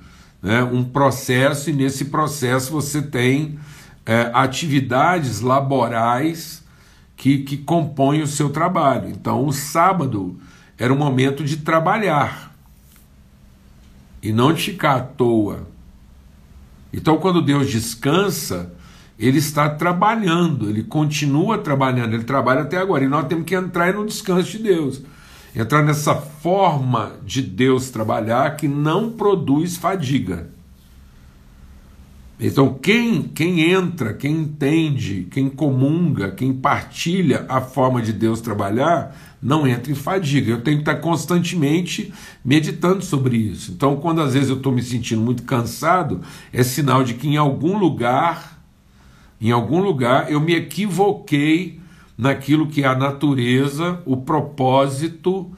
né, 0.41 0.63
um 0.63 0.83
processo 0.83 1.69
e 1.69 1.73
nesse 1.73 2.05
processo 2.05 2.71
você 2.71 3.01
tem 3.01 3.57
é, 4.05 4.29
atividades 4.33 5.39
laborais 5.39 6.63
que, 7.15 7.39
que 7.39 7.57
compõem 7.57 8.21
o 8.21 8.27
seu 8.27 8.49
trabalho. 8.49 9.09
Então 9.09 9.47
o 9.47 9.53
sábado 9.53 10.37
era 10.77 10.93
o 10.93 10.97
momento 10.97 11.43
de 11.43 11.57
trabalhar 11.57 12.55
e 14.21 14.31
não 14.31 14.53
de 14.53 14.63
ficar 14.63 14.95
à 14.95 14.99
toa. 15.01 15.67
Então, 16.93 17.17
quando 17.17 17.41
Deus 17.41 17.69
descansa, 17.69 18.71
ele 19.17 19.37
está 19.37 19.69
trabalhando, 19.69 20.69
ele 20.69 20.83
continua 20.83 21.57
trabalhando, 21.57 22.13
ele 22.13 22.23
trabalha 22.23 22.61
até 22.61 22.77
agora. 22.77 23.03
E 23.03 23.07
nós 23.07 23.27
temos 23.27 23.45
que 23.45 23.55
entrar 23.55 23.93
no 23.93 24.05
descanso 24.05 24.51
de 24.51 24.59
Deus. 24.59 25.01
Entrar 25.55 25.83
nessa 25.83 26.15
forma 26.15 27.13
de 27.23 27.41
Deus 27.41 27.89
trabalhar 27.89 28.55
que 28.55 28.67
não 28.67 29.11
produz 29.11 29.77
fadiga. 29.77 30.49
Então, 32.39 32.73
quem, 32.73 33.23
quem 33.23 33.71
entra, 33.71 34.13
quem 34.13 34.41
entende, 34.41 35.27
quem 35.31 35.49
comunga, 35.49 36.31
quem 36.31 36.51
partilha 36.51 37.45
a 37.47 37.61
forma 37.61 38.01
de 38.01 38.11
Deus 38.11 38.41
trabalhar, 38.41 39.15
não 39.43 39.67
entra 39.67 39.91
em 39.91 39.95
fadiga. 39.95 40.51
Eu 40.51 40.61
tenho 40.61 40.77
que 40.77 40.89
estar 40.89 40.95
constantemente 40.95 42.13
meditando 42.43 43.03
sobre 43.03 43.35
isso. 43.35 43.73
Então, 43.73 43.97
quando 43.97 44.21
às 44.21 44.33
vezes 44.33 44.49
eu 44.49 44.55
estou 44.55 44.71
me 44.71 44.81
sentindo 44.81 45.21
muito 45.21 45.43
cansado, 45.43 46.21
é 46.51 46.63
sinal 46.63 47.03
de 47.03 47.15
que 47.15 47.27
em 47.27 47.35
algum 47.35 47.77
lugar, 47.77 48.63
em 49.41 49.51
algum 49.51 49.81
lugar, 49.81 50.31
eu 50.31 50.39
me 50.39 50.55
equivoquei 50.55 51.81
naquilo 52.17 52.67
que 52.67 52.83
é 52.83 52.87
a 52.87 52.95
natureza, 52.95 54.01
o 54.05 54.17
propósito 54.17 55.51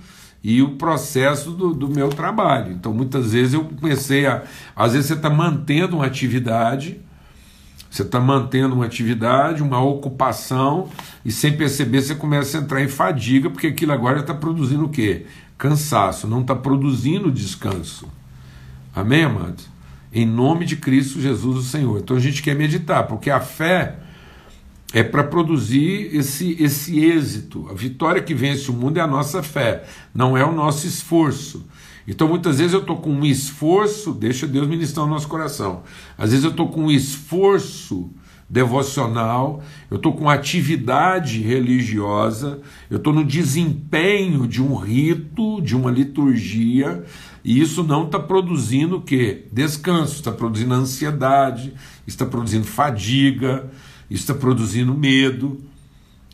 e 0.44 0.62
o 0.62 0.72
processo 0.78 1.52
do, 1.52 1.74
do 1.74 1.88
meu 1.88 2.10
trabalho. 2.10 2.72
Então, 2.72 2.94
muitas 2.94 3.34
vezes 3.34 3.54
eu 3.54 3.66
comecei 3.66 4.26
a. 4.26 4.44
Às 4.76 4.94
vezes 4.94 5.08
você 5.08 5.14
está 5.14 5.30
mantendo 5.30 5.98
uma 5.98 6.06
atividade 6.06 7.05
você 7.96 8.02
está 8.02 8.20
mantendo 8.20 8.76
uma 8.76 8.86
atividade, 8.86 9.64
uma 9.64 9.82
ocupação, 9.82 10.90
e 11.24 11.32
sem 11.32 11.56
perceber 11.56 12.02
você 12.02 12.14
começa 12.14 12.58
a 12.58 12.62
entrar 12.62 12.84
em 12.84 12.90
fadiga, 12.90 13.50
porque 13.50 13.68
aquilo 13.68 13.94
agora 13.94 14.20
está 14.20 14.34
produzindo 14.34 14.84
o 14.84 14.90
quê? 14.90 15.26
Cansaço, 15.58 16.28
não 16.28 16.42
está 16.42 16.54
produzindo 16.54 17.32
descanso. 17.32 18.10
Amém, 18.94 19.24
amados? 19.24 19.70
Em 20.12 20.26
nome 20.26 20.66
de 20.66 20.76
Cristo 20.76 21.22
Jesus, 21.22 21.58
o 21.58 21.64
Senhor. 21.64 22.00
Então 22.00 22.18
a 22.18 22.20
gente 22.20 22.44
quer 22.44 22.54
meditar, 22.54 23.08
porque 23.08 23.30
a 23.30 23.40
fé 23.40 23.96
é 24.94 25.02
para 25.02 25.24
produzir 25.24 26.14
esse, 26.14 26.62
esse 26.62 27.00
êxito. 27.00 27.66
A 27.70 27.74
vitória 27.74 28.22
que 28.22 28.34
vence 28.34 28.70
o 28.70 28.74
mundo 28.74 28.98
é 28.98 29.02
a 29.02 29.08
nossa 29.08 29.42
fé, 29.42 29.86
não 30.14 30.38
é 30.38 30.44
o 30.44 30.52
nosso 30.52 30.86
esforço. 30.86 31.66
Então 32.08 32.28
muitas 32.28 32.60
vezes 32.60 32.74
eu 32.74 32.82
estou 32.82 32.98
com 32.98 33.12
um 33.12 33.26
esforço, 33.26 34.14
deixa 34.14 34.46
Deus 34.46 34.68
ministrar 34.68 35.06
o 35.06 35.10
nosso 35.10 35.28
coração. 35.28 35.84
Às 36.18 36.30
vezes 36.32 36.46
eu 36.46 36.52
estou 36.52 36.70
com 36.70 36.86
um 36.86 36.92
esforço 36.92 38.12
devocional, 38.48 39.64
eu 39.90 39.98
estou 39.98 40.14
com 40.14 40.30
atividade 40.30 41.42
religiosa, 41.42 42.62
eu 42.90 42.98
estou 42.98 43.12
no 43.12 43.26
desempenho 43.26 44.48
de 44.48 44.62
um 44.62 44.76
rito, 44.76 45.60
de 45.62 45.76
uma 45.76 45.90
liturgia, 45.90 47.04
e 47.44 47.60
isso 47.60 47.84
não 47.84 48.06
está 48.06 48.20
produzindo 48.20 48.98
o 48.98 49.02
quê? 49.02 49.46
Descanso, 49.52 50.16
está 50.16 50.32
produzindo 50.32 50.74
ansiedade, 50.76 51.74
está 52.06 52.26
produzindo 52.26 52.66
fadiga, 52.66 53.70
está 54.10 54.34
produzindo 54.34 54.94
medo. 54.94 55.62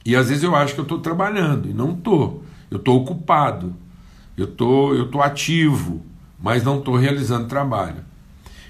E 0.05 0.15
às 0.15 0.29
vezes 0.29 0.43
eu 0.43 0.55
acho 0.55 0.73
que 0.73 0.79
eu 0.79 0.83
estou 0.83 0.99
trabalhando, 0.99 1.69
e 1.69 1.73
não 1.73 1.93
estou. 1.93 2.43
Eu 2.69 2.77
estou 2.77 2.97
ocupado 3.01 3.75
eu 4.37 4.47
tô, 4.47 4.93
eu 4.93 5.09
tô 5.09 5.21
ativo, 5.21 6.01
mas 6.39 6.63
não 6.63 6.79
estou 6.79 6.95
realizando 6.95 7.47
trabalho. 7.47 8.03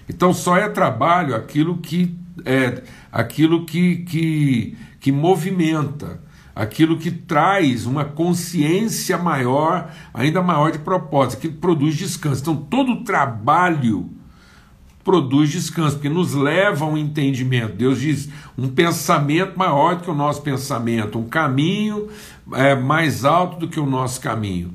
Então 0.09 0.33
só 0.33 0.57
é 0.57 0.67
trabalho 0.67 1.35
aquilo 1.35 1.77
que 1.77 2.15
é 2.45 2.83
aquilo 3.11 3.65
que, 3.65 3.97
que, 3.97 4.77
que 4.99 5.11
movimenta, 5.11 6.21
aquilo 6.55 6.97
que 6.97 7.11
traz 7.11 7.85
uma 7.85 8.05
consciência 8.05 9.17
maior, 9.17 9.91
ainda 10.13 10.41
maior 10.41 10.71
de 10.71 10.79
propósito, 10.79 11.39
que 11.41 11.49
produz 11.49 11.95
descanso. 11.95 12.41
Então 12.41 12.55
todo 12.55 13.03
trabalho 13.03 14.09
produz 15.03 15.49
descanso, 15.49 15.95
porque 15.95 16.09
nos 16.09 16.33
leva 16.33 16.85
a 16.85 16.87
um 16.87 16.97
entendimento. 16.97 17.75
Deus 17.75 17.99
diz 17.99 18.29
um 18.57 18.67
pensamento 18.69 19.57
maior 19.57 19.95
do 19.95 20.03
que 20.03 20.11
o 20.11 20.15
nosso 20.15 20.41
pensamento, 20.41 21.17
um 21.17 21.27
caminho 21.27 22.07
é, 22.53 22.75
mais 22.75 23.25
alto 23.25 23.59
do 23.59 23.67
que 23.67 23.79
o 23.79 23.85
nosso 23.85 24.21
caminho. 24.21 24.73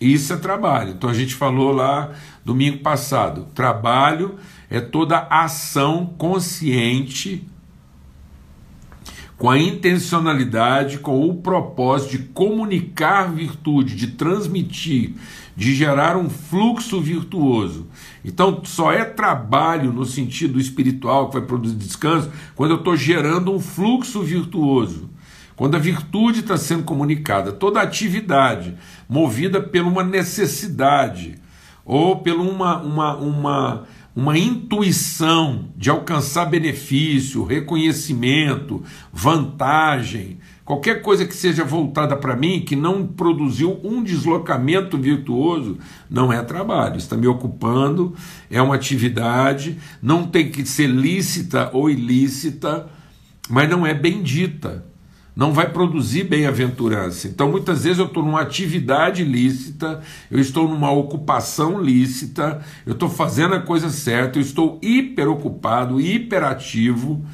Isso 0.00 0.32
é 0.32 0.36
trabalho. 0.36 0.90
Então 0.90 1.08
a 1.08 1.14
gente 1.14 1.34
falou 1.34 1.72
lá 1.72 2.12
domingo 2.44 2.78
passado: 2.78 3.48
trabalho 3.54 4.36
é 4.68 4.80
toda 4.80 5.26
ação 5.30 6.14
consciente 6.18 7.46
com 9.36 9.50
a 9.50 9.58
intencionalidade, 9.58 10.98
com 10.98 11.28
o 11.28 11.34
propósito 11.34 12.12
de 12.12 12.18
comunicar 12.18 13.32
virtude, 13.32 13.96
de 13.96 14.08
transmitir, 14.08 15.14
de 15.56 15.74
gerar 15.74 16.16
um 16.16 16.30
fluxo 16.30 17.00
virtuoso. 17.00 17.88
Então, 18.24 18.62
só 18.64 18.92
é 18.92 19.04
trabalho 19.04 19.92
no 19.92 20.04
sentido 20.04 20.60
espiritual 20.60 21.28
que 21.28 21.38
vai 21.38 21.46
produzir 21.46 21.74
descanso 21.74 22.30
quando 22.54 22.72
eu 22.72 22.78
estou 22.78 22.96
gerando 22.96 23.52
um 23.52 23.60
fluxo 23.60 24.22
virtuoso. 24.22 25.10
Quando 25.56 25.76
a 25.76 25.78
virtude 25.78 26.40
está 26.40 26.56
sendo 26.56 26.82
comunicada, 26.82 27.52
toda 27.52 27.80
atividade 27.80 28.74
movida 29.08 29.60
por 29.60 29.80
uma 29.80 30.02
necessidade 30.02 31.36
ou 31.84 32.16
por 32.16 32.32
uma, 32.32 32.80
uma, 32.80 33.16
uma, 33.16 33.84
uma 34.16 34.38
intuição 34.38 35.66
de 35.76 35.90
alcançar 35.90 36.46
benefício, 36.46 37.44
reconhecimento, 37.44 38.82
vantagem, 39.12 40.38
qualquer 40.64 41.02
coisa 41.02 41.26
que 41.26 41.34
seja 41.34 41.62
voltada 41.62 42.16
para 42.16 42.34
mim, 42.34 42.62
que 42.62 42.74
não 42.74 43.06
produziu 43.06 43.78
um 43.84 44.02
deslocamento 44.02 44.96
virtuoso, 44.96 45.78
não 46.08 46.32
é 46.32 46.42
trabalho, 46.42 46.96
está 46.96 47.16
me 47.16 47.26
ocupando, 47.26 48.14
é 48.50 48.62
uma 48.62 48.74
atividade, 48.74 49.78
não 50.00 50.26
tem 50.26 50.50
que 50.50 50.64
ser 50.64 50.86
lícita 50.86 51.68
ou 51.72 51.90
ilícita, 51.90 52.88
mas 53.50 53.68
não 53.68 53.86
é 53.86 53.92
bendita 53.92 54.93
não 55.36 55.52
vai 55.52 55.68
produzir 55.68 56.24
bem-aventurança. 56.24 57.26
Então, 57.26 57.50
muitas 57.50 57.84
vezes 57.84 57.98
eu 57.98 58.06
estou 58.06 58.22
numa 58.22 58.40
atividade 58.40 59.24
lícita, 59.24 60.00
eu 60.30 60.38
estou 60.38 60.68
numa 60.68 60.92
ocupação 60.92 61.82
lícita, 61.82 62.60
eu 62.86 62.92
estou 62.92 63.08
fazendo 63.08 63.54
a 63.54 63.60
coisa 63.60 63.88
certa, 63.88 64.38
eu 64.38 64.42
estou 64.42 64.78
hiper 64.80 65.28
ocupado, 65.28 66.00
hiperativo, 66.00 67.24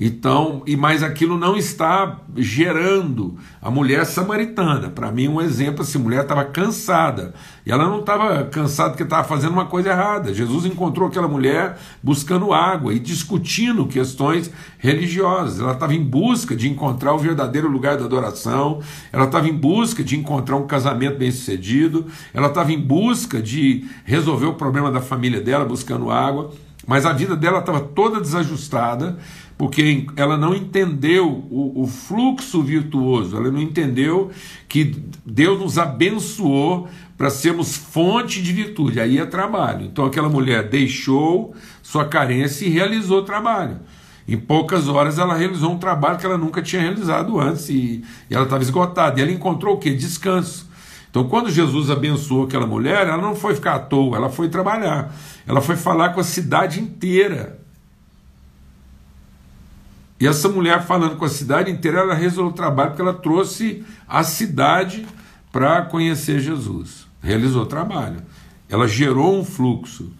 então, 0.00 0.62
e 0.64 0.76
mais 0.76 1.02
aquilo 1.02 1.36
não 1.36 1.56
está 1.56 2.20
gerando 2.36 3.36
a 3.60 3.68
mulher 3.68 4.06
samaritana. 4.06 4.90
Para 4.90 5.10
mim, 5.10 5.26
um 5.26 5.40
exemplo 5.40 5.82
assim, 5.82 5.98
a 5.98 6.02
mulher 6.02 6.22
estava 6.22 6.44
cansada. 6.44 7.34
E 7.66 7.72
ela 7.72 7.88
não 7.88 7.98
estava 7.98 8.44
cansada 8.44 8.90
porque 8.90 9.02
estava 9.02 9.26
fazendo 9.26 9.54
uma 9.54 9.66
coisa 9.66 9.88
errada. 9.88 10.32
Jesus 10.32 10.64
encontrou 10.66 11.08
aquela 11.08 11.26
mulher 11.26 11.80
buscando 12.00 12.52
água 12.52 12.94
e 12.94 13.00
discutindo 13.00 13.88
questões 13.88 14.52
religiosas. 14.78 15.58
Ela 15.58 15.72
estava 15.72 15.92
em 15.92 16.04
busca 16.04 16.54
de 16.54 16.68
encontrar 16.68 17.12
o 17.12 17.18
verdadeiro 17.18 17.68
lugar 17.68 17.96
da 17.96 18.04
adoração. 18.04 18.80
Ela 19.12 19.24
estava 19.24 19.48
em 19.48 19.54
busca 19.54 20.04
de 20.04 20.16
encontrar 20.16 20.54
um 20.58 20.66
casamento 20.68 21.18
bem-sucedido. 21.18 22.06
Ela 22.32 22.46
estava 22.46 22.72
em 22.72 22.78
busca 22.78 23.42
de 23.42 23.84
resolver 24.04 24.46
o 24.46 24.54
problema 24.54 24.92
da 24.92 25.00
família 25.00 25.40
dela 25.40 25.64
buscando 25.64 26.08
água. 26.08 26.52
Mas 26.86 27.04
a 27.04 27.12
vida 27.12 27.36
dela 27.36 27.58
estava 27.58 27.80
toda 27.80 28.18
desajustada 28.18 29.18
porque 29.58 30.06
ela 30.14 30.36
não 30.36 30.54
entendeu 30.54 31.28
o, 31.50 31.82
o, 31.82 31.86
fluxo 31.88 32.62
virtuoso, 32.62 33.36
ela 33.36 33.50
não 33.50 33.60
entendeu 33.60 34.30
que 34.68 34.96
Deus 35.26 35.58
nos 35.58 35.78
abençoou 35.78 36.88
para 37.16 37.28
sermos 37.28 37.76
fonte 37.76 38.40
de 38.40 38.52
virtude. 38.52 39.00
Aí 39.00 39.18
é 39.18 39.26
trabalho. 39.26 39.84
Então 39.84 40.06
aquela 40.06 40.28
mulher 40.28 40.68
deixou 40.68 41.52
sua 41.82 42.04
carência 42.04 42.64
e 42.64 42.68
realizou 42.68 43.18
o 43.18 43.24
trabalho. 43.24 43.80
Em 44.28 44.36
poucas 44.36 44.86
horas 44.86 45.18
ela 45.18 45.34
realizou 45.34 45.72
um 45.72 45.78
trabalho 45.78 46.18
que 46.18 46.24
ela 46.24 46.38
nunca 46.38 46.62
tinha 46.62 46.80
realizado 46.80 47.40
antes 47.40 47.68
e, 47.68 48.04
e 48.30 48.34
ela 48.34 48.44
estava 48.44 48.62
esgotada. 48.62 49.18
E 49.18 49.22
ela 49.24 49.32
encontrou 49.32 49.74
o 49.74 49.78
que? 49.78 49.92
Descanso. 49.92 50.68
Então, 51.10 51.28
quando 51.28 51.50
Jesus 51.50 51.90
abençoou 51.90 52.44
aquela 52.44 52.66
mulher, 52.66 53.08
ela 53.08 53.20
não 53.20 53.34
foi 53.34 53.54
ficar 53.54 53.74
à 53.74 53.78
toa, 53.78 54.16
ela 54.16 54.28
foi 54.28 54.48
trabalhar. 54.48 55.12
Ela 55.46 55.60
foi 55.60 55.74
falar 55.74 56.10
com 56.10 56.20
a 56.20 56.24
cidade 56.24 56.78
inteira. 56.78 57.58
E 60.20 60.26
essa 60.26 60.48
mulher 60.48 60.84
falando 60.84 61.16
com 61.16 61.24
a 61.24 61.28
cidade 61.28 61.70
inteira, 61.70 62.00
ela 62.00 62.14
resolveu 62.14 62.52
o 62.52 62.56
trabalho 62.56 62.90
porque 62.90 63.02
ela 63.02 63.14
trouxe 63.14 63.84
a 64.06 64.24
cidade 64.24 65.06
para 65.52 65.82
conhecer 65.82 66.40
Jesus. 66.40 67.06
Realizou 67.22 67.62
o 67.62 67.66
trabalho. 67.66 68.22
Ela 68.68 68.88
gerou 68.88 69.38
um 69.38 69.44
fluxo. 69.44 70.12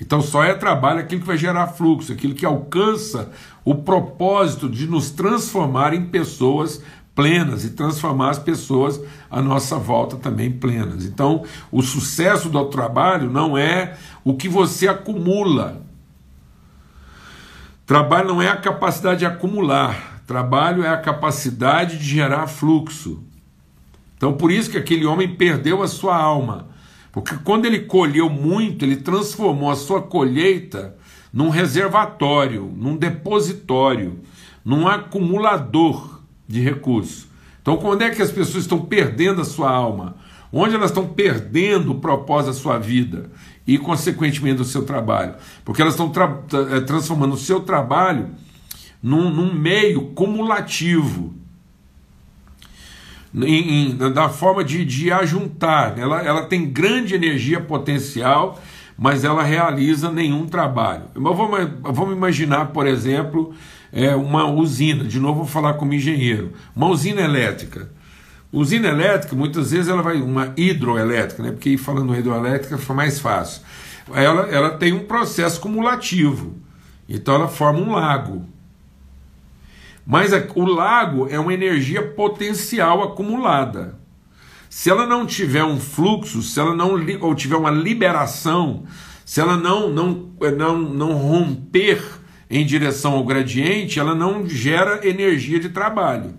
Então 0.00 0.22
só 0.22 0.44
é 0.44 0.54
trabalho 0.54 1.00
aquilo 1.00 1.20
que 1.20 1.26
vai 1.26 1.36
gerar 1.36 1.66
fluxo, 1.68 2.12
aquilo 2.12 2.34
que 2.34 2.46
alcança 2.46 3.30
o 3.64 3.74
propósito 3.74 4.68
de 4.68 4.86
nos 4.86 5.10
transformar 5.10 5.92
em 5.92 6.06
pessoas 6.06 6.82
plenas 7.18 7.64
e 7.64 7.70
transformar 7.70 8.30
as 8.30 8.38
pessoas 8.38 9.00
à 9.28 9.42
nossa 9.42 9.76
volta 9.76 10.16
também 10.16 10.52
plenas. 10.52 11.04
Então, 11.04 11.42
o 11.72 11.82
sucesso 11.82 12.48
do 12.48 12.64
trabalho 12.66 13.28
não 13.28 13.58
é 13.58 13.96
o 14.22 14.34
que 14.34 14.48
você 14.48 14.86
acumula. 14.86 15.82
Trabalho 17.88 18.28
não 18.28 18.42
é 18.42 18.48
a 18.48 18.56
capacidade 18.56 19.20
de 19.20 19.24
acumular, 19.24 20.20
trabalho 20.26 20.84
é 20.84 20.90
a 20.90 20.98
capacidade 20.98 21.96
de 21.96 22.04
gerar 22.04 22.46
fluxo. 22.46 23.24
Então, 24.14 24.34
por 24.34 24.52
isso 24.52 24.70
que 24.70 24.76
aquele 24.76 25.06
homem 25.06 25.36
perdeu 25.36 25.82
a 25.82 25.88
sua 25.88 26.14
alma. 26.14 26.68
Porque 27.10 27.34
quando 27.36 27.64
ele 27.64 27.80
colheu 27.80 28.28
muito, 28.28 28.84
ele 28.84 28.96
transformou 28.96 29.70
a 29.70 29.74
sua 29.74 30.02
colheita 30.02 30.98
num 31.32 31.48
reservatório, 31.48 32.70
num 32.76 32.94
depositório, 32.94 34.20
num 34.62 34.86
acumulador 34.86 36.20
de 36.46 36.60
recursos. 36.60 37.26
Então, 37.62 37.78
quando 37.78 38.02
é 38.02 38.10
que 38.10 38.20
as 38.20 38.30
pessoas 38.30 38.64
estão 38.64 38.82
perdendo 38.82 39.40
a 39.40 39.46
sua 39.46 39.70
alma? 39.70 40.16
Onde 40.52 40.74
elas 40.74 40.90
estão 40.90 41.06
perdendo 41.06 41.92
o 41.92 42.00
propósito 42.00 42.48
da 42.48 42.60
sua 42.60 42.78
vida 42.78 43.30
e, 43.68 43.76
consequentemente, 43.76 44.62
o 44.62 44.64
seu 44.64 44.86
trabalho? 44.86 45.34
Porque 45.62 45.82
elas 45.82 45.92
estão 45.92 46.08
tra 46.08 46.40
eh, 46.70 46.80
transformando 46.80 47.34
o 47.34 47.38
seu 47.38 47.60
trabalho 47.60 48.30
num, 49.02 49.28
num 49.28 49.52
meio 49.52 50.06
cumulativo, 50.12 51.34
em, 53.34 53.90
em, 53.90 53.96
da 53.96 54.30
forma 54.30 54.64
de, 54.64 54.86
de 54.86 55.12
ajuntar. 55.12 55.98
Ela, 55.98 56.22
ela 56.22 56.46
tem 56.46 56.64
grande 56.64 57.14
energia 57.14 57.60
potencial, 57.60 58.58
mas 58.96 59.22
ela 59.22 59.42
realiza 59.42 60.10
nenhum 60.10 60.46
trabalho. 60.46 61.04
Mas 61.14 61.36
vamos, 61.36 61.70
vamos 61.82 62.16
imaginar, 62.16 62.68
por 62.68 62.86
exemplo, 62.86 63.52
é, 63.92 64.16
uma 64.16 64.50
usina, 64.50 65.04
de 65.04 65.20
novo 65.20 65.40
vou 65.40 65.46
falar 65.46 65.74
como 65.74 65.92
engenheiro, 65.92 66.54
uma 66.74 66.88
usina 66.88 67.20
elétrica. 67.20 67.90
Usina 68.50 68.88
elétrica, 68.88 69.36
muitas 69.36 69.72
vezes 69.72 69.88
ela 69.88 70.02
vai, 70.02 70.16
uma 70.22 70.54
hidroelétrica, 70.56 71.42
né? 71.42 71.52
porque 71.52 71.76
falando 71.76 72.16
hidroelétrica 72.16 72.78
foi 72.78 72.96
mais 72.96 73.20
fácil. 73.20 73.62
Ela, 74.12 74.48
ela 74.48 74.70
tem 74.70 74.92
um 74.94 75.04
processo 75.04 75.60
cumulativo, 75.60 76.56
então 77.06 77.34
ela 77.34 77.48
forma 77.48 77.80
um 77.80 77.92
lago. 77.92 78.46
Mas 80.06 80.32
a, 80.32 80.42
o 80.54 80.64
lago 80.64 81.28
é 81.30 81.38
uma 81.38 81.52
energia 81.52 82.02
potencial 82.02 83.02
acumulada. 83.02 83.98
Se 84.70 84.88
ela 84.88 85.06
não 85.06 85.26
tiver 85.26 85.64
um 85.64 85.78
fluxo, 85.78 86.40
se 86.42 86.58
ela 86.58 86.74
não 86.74 86.94
ou 87.20 87.34
tiver 87.34 87.56
uma 87.56 87.70
liberação, 87.70 88.84
se 89.26 89.40
ela 89.40 89.58
não 89.58 89.90
não 89.90 90.30
não, 90.56 90.78
não 90.78 91.12
romper 91.12 92.02
em 92.48 92.64
direção 92.64 93.12
ao 93.12 93.24
gradiente, 93.24 94.00
ela 94.00 94.14
não 94.14 94.48
gera 94.48 95.06
energia 95.06 95.60
de 95.60 95.68
trabalho. 95.68 96.34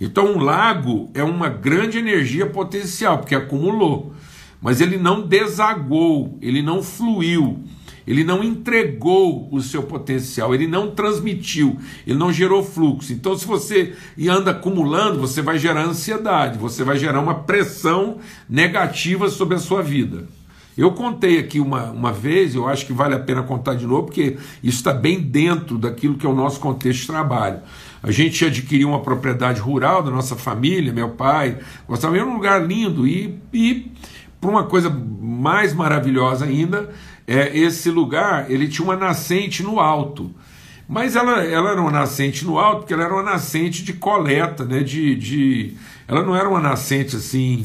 Então, 0.00 0.32
um 0.32 0.38
lago 0.38 1.10
é 1.12 1.22
uma 1.22 1.48
grande 1.48 1.98
energia 1.98 2.46
potencial, 2.46 3.18
porque 3.18 3.34
acumulou, 3.34 4.14
mas 4.62 4.80
ele 4.80 4.96
não 4.96 5.26
desagou, 5.26 6.38
ele 6.40 6.62
não 6.62 6.82
fluiu, 6.82 7.62
ele 8.06 8.24
não 8.24 8.42
entregou 8.42 9.48
o 9.52 9.60
seu 9.60 9.82
potencial, 9.82 10.54
ele 10.54 10.66
não 10.66 10.90
transmitiu, 10.90 11.78
ele 12.06 12.18
não 12.18 12.32
gerou 12.32 12.64
fluxo. 12.64 13.12
Então, 13.12 13.36
se 13.36 13.46
você 13.46 13.94
anda 14.28 14.52
acumulando, 14.52 15.20
você 15.20 15.42
vai 15.42 15.58
gerar 15.58 15.84
ansiedade, 15.84 16.58
você 16.58 16.82
vai 16.82 16.98
gerar 16.98 17.20
uma 17.20 17.34
pressão 17.34 18.18
negativa 18.48 19.28
sobre 19.28 19.56
a 19.56 19.60
sua 19.60 19.82
vida. 19.82 20.26
Eu 20.76 20.92
contei 20.92 21.38
aqui 21.38 21.60
uma, 21.60 21.90
uma 21.90 22.12
vez, 22.12 22.54
eu 22.54 22.66
acho 22.66 22.86
que 22.86 22.92
vale 22.92 23.14
a 23.14 23.18
pena 23.18 23.42
contar 23.42 23.74
de 23.74 23.86
novo, 23.86 24.04
porque 24.04 24.38
isso 24.62 24.78
está 24.78 24.94
bem 24.94 25.20
dentro 25.20 25.76
daquilo 25.76 26.14
que 26.14 26.24
é 26.24 26.28
o 26.28 26.34
nosso 26.34 26.58
contexto 26.58 27.02
de 27.02 27.06
trabalho. 27.08 27.60
A 28.02 28.10
gente 28.10 28.44
adquiriu 28.44 28.88
uma 28.88 29.00
propriedade 29.00 29.60
rural 29.60 30.02
da 30.02 30.10
nossa 30.10 30.34
família, 30.34 30.92
meu 30.92 31.10
pai, 31.10 31.58
gostava 31.86 32.16
de 32.16 32.22
um 32.22 32.34
lugar 32.34 32.66
lindo 32.66 33.06
e, 33.06 33.38
e 33.52 33.92
por 34.40 34.50
uma 34.50 34.64
coisa 34.64 34.88
mais 34.88 35.74
maravilhosa 35.74 36.46
ainda, 36.46 36.90
é, 37.26 37.56
esse 37.56 37.90
lugar 37.90 38.50
ele 38.50 38.68
tinha 38.68 38.84
uma 38.84 38.96
nascente 38.96 39.62
no 39.62 39.78
alto. 39.78 40.34
Mas 40.88 41.14
ela, 41.14 41.44
ela 41.44 41.70
era 41.70 41.80
uma 41.80 41.90
nascente 41.90 42.44
no 42.44 42.58
alto, 42.58 42.80
porque 42.80 42.94
ela 42.94 43.04
era 43.04 43.14
uma 43.14 43.22
nascente 43.22 43.84
de 43.84 43.92
coleta, 43.92 44.64
né? 44.64 44.82
De, 44.82 45.14
de, 45.14 45.74
ela 46.08 46.24
não 46.24 46.34
era 46.34 46.48
uma 46.48 46.58
nascente 46.58 47.14
assim 47.14 47.62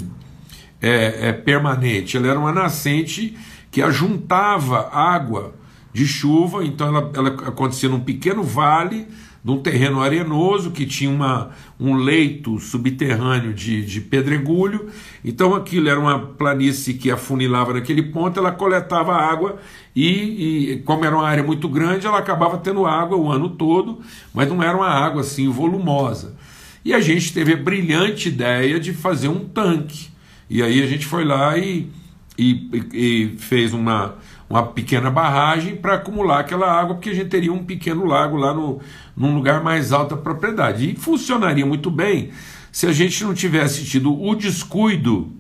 é, 0.80 1.30
é, 1.30 1.34
permanente, 1.34 2.18
ela 2.18 2.28
era 2.28 2.38
uma 2.38 2.52
nascente 2.52 3.36
que 3.72 3.82
ajuntava 3.82 4.90
água 4.94 5.56
de 5.92 6.06
chuva, 6.06 6.64
então 6.64 6.90
ela, 6.90 7.12
ela 7.16 7.30
acontecia 7.48 7.90
num 7.90 8.00
pequeno 8.00 8.44
vale, 8.44 9.08
num 9.46 9.60
terreno 9.60 10.02
arenoso 10.02 10.72
que 10.72 10.88
tinha 10.88 11.08
uma, 11.08 11.52
um 11.80 11.94
leito 11.94 12.60
subterrâneo 12.60 13.54
de, 13.54 13.86
de 13.86 14.02
pedregulho, 14.02 14.88
então 15.24 15.54
aquilo 15.54 15.88
era 15.88 16.00
uma 16.00 16.18
planície 16.18 16.96
que 16.96 17.12
afunilava 17.12 17.74
naquele 17.74 18.02
ponto, 18.02 18.40
ela 18.40 18.52
coletava 18.52 19.14
água 19.14 19.60
e, 19.96 20.72
e, 20.72 20.78
como 20.80 21.06
era 21.06 21.16
uma 21.16 21.28
área 21.28 21.44
muito 21.44 21.70
grande, 21.70 22.08
ela 22.08 22.18
acabava 22.18 22.58
tendo 22.58 22.88
água 22.88 23.16
o 23.16 23.32
ano 23.32 23.50
todo, 23.50 24.00
mas 24.34 24.50
não 24.50 24.64
era 24.64 24.76
uma 24.76 24.90
água 24.90 25.22
assim 25.22 25.48
volumosa. 25.48 26.36
E 26.84 26.92
a 26.92 27.00
gente 27.00 27.32
teve 27.32 27.54
a 27.54 27.58
brilhante 27.58 28.30
ideia 28.30 28.80
de 28.80 28.94
fazer 28.94 29.28
um 29.28 29.46
tanque. 29.46 30.08
E 30.50 30.64
aí 30.64 30.82
a 30.82 30.88
gente 30.88 31.06
foi 31.06 31.24
lá 31.24 31.56
e, 31.56 31.88
e, 32.36 32.84
e 32.94 33.36
fez 33.38 33.74
uma, 33.74 34.16
uma 34.50 34.64
pequena 34.64 35.10
barragem 35.10 35.76
para 35.76 35.96
acumular 35.96 36.40
aquela 36.40 36.72
água, 36.72 36.96
porque 36.96 37.10
a 37.10 37.14
gente 37.14 37.30
teria 37.30 37.52
um 37.52 37.64
pequeno 37.64 38.06
lago 38.06 38.38
lá 38.38 38.54
no, 38.54 38.80
num 39.16 39.34
lugar 39.34 39.64
mais 39.64 39.92
alto 39.92 40.16
da 40.16 40.22
propriedade. 40.22 40.92
E 40.92 40.96
funcionaria 40.96 41.66
muito 41.66 41.90
bem 41.90 42.32
se 42.72 42.86
a 42.86 42.92
gente 42.92 43.24
não 43.24 43.34
tivesse 43.34 43.84
tido 43.86 44.14
o 44.14 44.36
descuido 44.36 45.32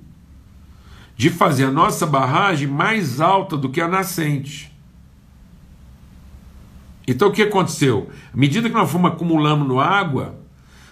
de 1.15 1.29
fazer 1.29 1.65
a 1.65 1.71
nossa 1.71 2.05
barragem 2.05 2.67
mais 2.67 3.21
alta 3.21 3.55
do 3.55 3.69
que 3.69 3.79
a 3.79 3.87
nascente. 3.87 4.71
Então 7.07 7.29
o 7.29 7.31
que 7.31 7.43
aconteceu? 7.43 8.09
À 8.33 8.37
medida 8.37 8.67
que 8.67 8.75
nós 8.75 8.91
fomos 8.91 9.11
acumulando 9.11 9.79
água, 9.79 10.35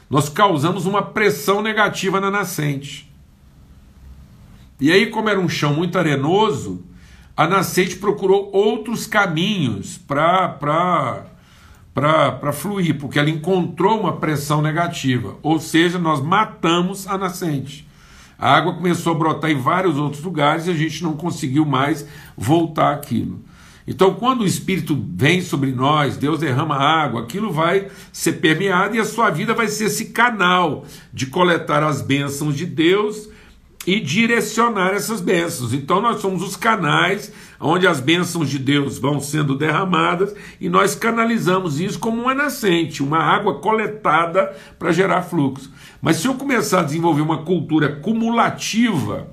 nós 0.10 0.30
causamos 0.30 0.86
uma 0.86 1.02
pressão 1.02 1.62
negativa 1.62 2.22
na 2.22 2.30
nascente. 2.30 3.12
E 4.80 4.92
aí, 4.92 5.08
como 5.08 5.30
era 5.30 5.40
um 5.40 5.50
chão 5.50 5.74
muito 5.74 5.98
arenoso, 5.98 6.84
a 7.36 7.48
nascente 7.48 7.96
procurou 7.96 8.52
outros 8.54 9.08
caminhos 9.08 9.98
para 9.98 11.26
fluir, 12.54 12.98
porque 13.00 13.18
ela 13.18 13.30
encontrou 13.30 14.00
uma 14.00 14.18
pressão 14.18 14.62
negativa. 14.62 15.38
Ou 15.42 15.60
seja, 15.60 15.98
nós 15.98 16.22
matamos 16.22 17.08
a 17.08 17.18
nascente. 17.18 17.88
A 18.38 18.56
água 18.56 18.74
começou 18.74 19.14
a 19.14 19.18
brotar 19.18 19.50
em 19.50 19.60
vários 19.60 19.98
outros 19.98 20.24
lugares 20.24 20.68
e 20.68 20.72
a 20.72 20.76
gente 20.76 21.04
não 21.04 21.16
conseguiu 21.16 21.66
mais 21.66 22.06
voltar 22.38 22.94
aquilo. 22.94 23.44
Então, 23.86 24.14
quando 24.14 24.42
o 24.42 24.46
Espírito 24.46 24.98
vem 25.14 25.42
sobre 25.42 25.72
nós, 25.72 26.16
Deus 26.16 26.40
derrama 26.40 26.78
água, 26.78 27.24
aquilo 27.24 27.52
vai 27.52 27.90
ser 28.14 28.34
permeado 28.34 28.96
e 28.96 29.00
a 29.00 29.06
sua 29.06 29.30
vida 29.30 29.54
vai 29.54 29.68
ser 29.68 29.86
esse 29.86 30.06
canal 30.06 30.86
de 31.12 31.26
coletar 31.26 31.84
as 31.84 32.02
bênçãos 32.02 32.56
de 32.56 32.66
Deus 32.66 33.30
e 33.86 34.00
direcionar 34.00 34.92
essas 34.94 35.20
bênçãos. 35.20 35.74
Então 35.74 36.02
nós 36.02 36.22
somos 36.22 36.42
os 36.42 36.56
canais 36.56 37.32
onde 37.60 37.86
as 37.86 38.00
bênçãos 38.00 38.50
de 38.50 38.58
Deus 38.58 38.98
vão 38.98 39.20
sendo 39.20 39.56
derramadas 39.58 40.34
e 40.60 40.70
nós 40.70 40.96
canalizamos 40.96 41.80
isso 41.80 42.00
como 42.00 42.22
uma 42.22 42.34
nascente, 42.34 43.04
uma 43.04 43.20
água 43.20 43.60
coletada 43.60 44.56
para 44.80 44.92
gerar 44.92 45.24
fluxo. 45.24 45.72
Mas 46.02 46.18
se 46.18 46.28
eu 46.28 46.36
começar 46.36 46.80
a 46.80 46.84
desenvolver 46.84 47.22
uma 47.22 47.44
cultura 47.44 47.90
cumulativa, 47.98 49.28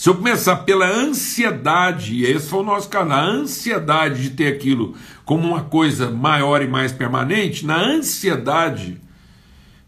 Se 0.00 0.08
eu 0.08 0.14
começar 0.14 0.56
pela 0.64 0.86
ansiedade, 0.86 2.14
e 2.14 2.24
esse 2.24 2.48
foi 2.48 2.60
o 2.60 2.64
nosso 2.64 2.88
caso, 2.88 3.12
a 3.12 3.20
ansiedade 3.20 4.22
de 4.22 4.30
ter 4.30 4.46
aquilo 4.46 4.94
como 5.26 5.46
uma 5.46 5.64
coisa 5.64 6.10
maior 6.10 6.62
e 6.62 6.66
mais 6.66 6.90
permanente, 6.90 7.66
na 7.66 7.76
ansiedade 7.76 8.98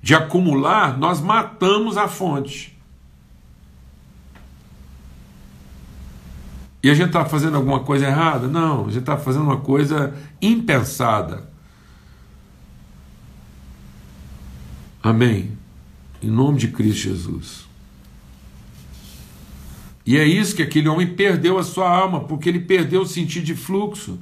de 0.03 0.15
acumular, 0.15 0.99
nós 0.99 1.19
matamos 1.19 1.97
a 1.97 2.09
fonte. 2.09 2.72
E 6.83 6.91
a 6.91 6.95
gente 6.95 7.09
está 7.09 7.25
fazendo 7.25 7.57
alguma 7.57 7.81
coisa 7.81 8.07
errada? 8.07 8.49
Não, 8.49 8.83
a 8.83 8.89
gente 8.89 8.99
está 8.99 9.17
fazendo 9.17 9.45
uma 9.45 9.61
coisa 9.61 10.15
impensada. 10.41 11.49
Amém. 15.03 15.57
Em 16.23 16.29
nome 16.29 16.59
de 16.59 16.69
Cristo 16.69 17.03
Jesus. 17.03 17.67
E 20.05 20.17
é 20.17 20.25
isso 20.25 20.57
que 20.57 20.63
aquele 20.63 20.89
homem 20.89 21.15
perdeu 21.15 21.59
a 21.59 21.63
sua 21.63 21.89
alma, 21.89 22.21
porque 22.21 22.49
ele 22.49 22.61
perdeu 22.61 23.03
o 23.03 23.07
sentido 23.07 23.45
de 23.45 23.55
fluxo. 23.55 24.19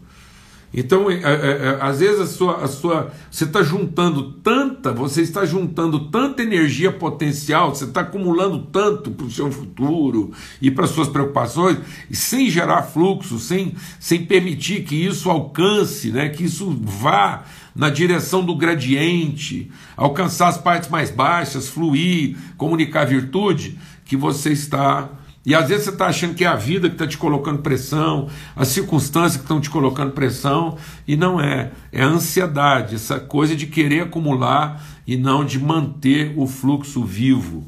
Então, 0.72 1.10
é, 1.10 1.14
é, 1.14 1.18
é, 1.20 1.78
às 1.80 1.98
vezes 1.98 2.20
a 2.20 2.26
sua, 2.26 2.64
a 2.64 2.68
sua, 2.68 3.10
você 3.28 3.44
está 3.44 3.60
juntando 3.60 4.34
tanta, 4.34 4.92
você 4.92 5.20
está 5.20 5.44
juntando 5.44 6.10
tanta 6.10 6.42
energia 6.42 6.92
potencial, 6.92 7.74
você 7.74 7.84
está 7.84 8.02
acumulando 8.02 8.60
tanto 8.66 9.10
para 9.10 9.26
o 9.26 9.30
seu 9.30 9.50
futuro 9.50 10.30
e 10.62 10.70
para 10.70 10.86
suas 10.86 11.08
preocupações, 11.08 11.78
sem 12.12 12.48
gerar 12.48 12.82
fluxo, 12.82 13.38
sem, 13.40 13.74
sem 13.98 14.24
permitir 14.24 14.84
que 14.84 14.94
isso 14.94 15.28
alcance, 15.28 16.12
né, 16.12 16.28
que 16.28 16.44
isso 16.44 16.70
vá 16.80 17.42
na 17.74 17.90
direção 17.90 18.44
do 18.44 18.54
gradiente, 18.54 19.72
alcançar 19.96 20.48
as 20.48 20.58
partes 20.58 20.88
mais 20.88 21.10
baixas, 21.10 21.68
fluir, 21.68 22.36
comunicar 22.56 23.06
virtude, 23.06 23.76
que 24.04 24.16
você 24.16 24.52
está 24.52 25.08
e 25.50 25.54
às 25.56 25.68
vezes 25.68 25.86
você 25.86 25.90
está 25.90 26.06
achando 26.06 26.36
que 26.36 26.44
é 26.44 26.46
a 26.46 26.54
vida 26.54 26.88
que 26.88 26.94
está 26.94 27.08
te 27.08 27.18
colocando 27.18 27.58
pressão, 27.58 28.28
as 28.54 28.68
circunstâncias 28.68 29.36
que 29.36 29.42
estão 29.42 29.60
te 29.60 29.68
colocando 29.68 30.12
pressão, 30.12 30.78
e 31.08 31.16
não 31.16 31.40
é. 31.40 31.72
É 31.90 32.04
a 32.04 32.06
ansiedade, 32.06 32.94
essa 32.94 33.18
coisa 33.18 33.56
de 33.56 33.66
querer 33.66 34.02
acumular 34.02 34.80
e 35.04 35.16
não 35.16 35.44
de 35.44 35.58
manter 35.58 36.34
o 36.36 36.46
fluxo 36.46 37.02
vivo. 37.02 37.66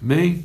Amém? 0.00 0.44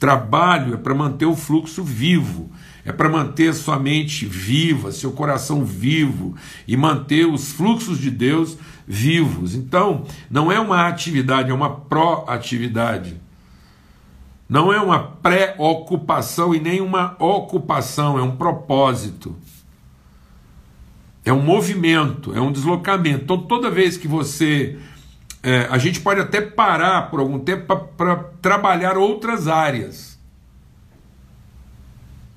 Trabalho 0.00 0.72
é 0.72 0.76
para 0.78 0.94
manter 0.94 1.26
o 1.26 1.36
fluxo 1.36 1.84
vivo, 1.84 2.50
é 2.86 2.90
para 2.90 3.10
manter 3.10 3.52
sua 3.52 3.78
mente 3.78 4.24
viva, 4.24 4.92
seu 4.92 5.12
coração 5.12 5.62
vivo 5.62 6.34
e 6.66 6.74
manter 6.74 7.26
os 7.26 7.52
fluxos 7.52 7.98
de 7.98 8.10
Deus 8.10 8.56
vivos. 8.88 9.54
Então, 9.54 10.06
não 10.30 10.50
é 10.50 10.58
uma 10.58 10.88
atividade, 10.88 11.50
é 11.50 11.54
uma 11.54 11.68
proatividade. 11.68 13.20
Não 14.52 14.70
é 14.70 14.78
uma 14.78 15.02
preocupação 15.02 16.54
e 16.54 16.60
nem 16.60 16.82
uma 16.82 17.16
ocupação, 17.18 18.18
é 18.18 18.22
um 18.22 18.36
propósito. 18.36 19.34
É 21.24 21.32
um 21.32 21.40
movimento, 21.40 22.36
é 22.36 22.40
um 22.40 22.52
deslocamento. 22.52 23.24
Então, 23.24 23.38
toda 23.38 23.70
vez 23.70 23.96
que 23.96 24.06
você. 24.06 24.78
É, 25.42 25.66
a 25.70 25.78
gente 25.78 26.02
pode 26.02 26.20
até 26.20 26.42
parar 26.42 27.10
por 27.10 27.18
algum 27.18 27.38
tempo 27.38 27.74
para 27.96 28.16
trabalhar 28.42 28.98
outras 28.98 29.48
áreas. 29.48 30.11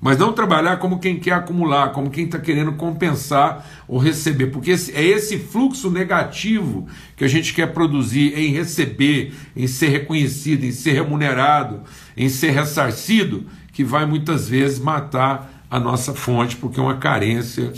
Mas 0.00 0.18
não 0.18 0.32
trabalhar 0.32 0.76
como 0.76 0.98
quem 0.98 1.18
quer 1.18 1.32
acumular, 1.32 1.90
como 1.92 2.10
quem 2.10 2.26
está 2.26 2.38
querendo 2.38 2.72
compensar 2.72 3.66
ou 3.88 3.98
receber, 3.98 4.48
porque 4.48 4.72
esse, 4.72 4.92
é 4.92 5.02
esse 5.02 5.38
fluxo 5.38 5.90
negativo 5.90 6.86
que 7.16 7.24
a 7.24 7.28
gente 7.28 7.54
quer 7.54 7.72
produzir 7.72 8.38
em 8.38 8.52
receber, 8.52 9.34
em 9.56 9.66
ser 9.66 9.88
reconhecido, 9.88 10.64
em 10.64 10.72
ser 10.72 10.92
remunerado, 10.92 11.80
em 12.16 12.28
ser 12.28 12.50
ressarcido, 12.50 13.46
que 13.72 13.82
vai 13.82 14.04
muitas 14.04 14.48
vezes 14.48 14.78
matar 14.78 15.64
a 15.70 15.80
nossa 15.80 16.12
fonte, 16.12 16.56
porque 16.56 16.78
é 16.78 16.82
uma 16.82 16.98
carência, 16.98 17.72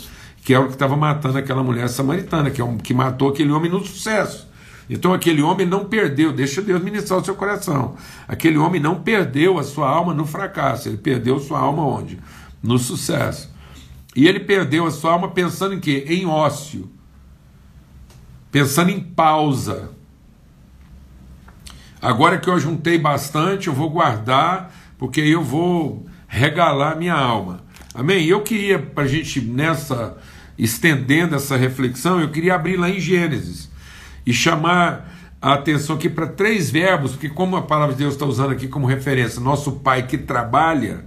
que 0.44 0.52
é 0.52 0.58
o 0.58 0.66
que 0.66 0.72
estava 0.72 0.96
matando 0.96 1.38
aquela 1.38 1.62
mulher 1.62 1.88
samaritana, 1.88 2.50
que 2.50 2.60
é 2.60 2.64
um, 2.64 2.78
que 2.78 2.92
matou 2.92 3.28
aquele 3.28 3.52
homem 3.52 3.70
no 3.70 3.84
sucesso. 3.84 4.47
Então 4.88 5.12
aquele 5.12 5.42
homem 5.42 5.66
não 5.66 5.84
perdeu, 5.84 6.32
deixa 6.32 6.62
Deus 6.62 6.82
ministrar 6.82 7.20
o 7.20 7.24
seu 7.24 7.34
coração. 7.34 7.96
Aquele 8.26 8.56
homem 8.56 8.80
não 8.80 9.02
perdeu 9.02 9.58
a 9.58 9.62
sua 9.62 9.88
alma 9.88 10.14
no 10.14 10.24
fracasso, 10.24 10.88
ele 10.88 10.96
perdeu 10.96 11.38
sua 11.38 11.58
alma 11.58 11.84
onde? 11.84 12.18
No 12.62 12.78
sucesso. 12.78 13.52
E 14.16 14.26
ele 14.26 14.40
perdeu 14.40 14.86
a 14.86 14.90
sua 14.90 15.12
alma 15.12 15.28
pensando 15.28 15.74
em 15.74 15.80
quê? 15.80 16.04
Em 16.08 16.26
ócio. 16.26 16.90
Pensando 18.50 18.90
em 18.90 19.00
pausa. 19.00 19.90
Agora 22.00 22.38
que 22.38 22.48
eu 22.48 22.58
juntei 22.58 22.98
bastante, 22.98 23.68
eu 23.68 23.74
vou 23.74 23.90
guardar, 23.90 24.74
porque 24.96 25.20
eu 25.20 25.42
vou 25.42 26.06
regalar 26.26 26.96
minha 26.96 27.14
alma. 27.14 27.62
Amém? 27.92 28.24
Eu 28.24 28.42
queria, 28.42 28.78
para 28.78 29.04
a 29.04 29.06
gente, 29.06 29.40
nessa, 29.40 30.16
estendendo 30.56 31.34
essa 31.34 31.56
reflexão, 31.56 32.20
eu 32.20 32.30
queria 32.30 32.54
abrir 32.54 32.76
lá 32.76 32.88
em 32.88 33.00
Gênesis 33.00 33.68
e 34.28 34.34
chamar 34.34 35.10
a 35.40 35.54
atenção 35.54 35.96
aqui 35.96 36.06
para 36.06 36.26
três 36.26 36.70
verbos, 36.70 37.12
porque 37.12 37.30
como 37.30 37.56
a 37.56 37.62
palavra 37.62 37.94
de 37.94 38.00
Deus 38.02 38.12
está 38.12 38.26
usando 38.26 38.50
aqui 38.50 38.68
como 38.68 38.86
referência, 38.86 39.40
nosso 39.40 39.72
pai 39.72 40.06
que 40.06 40.18
trabalha, 40.18 41.06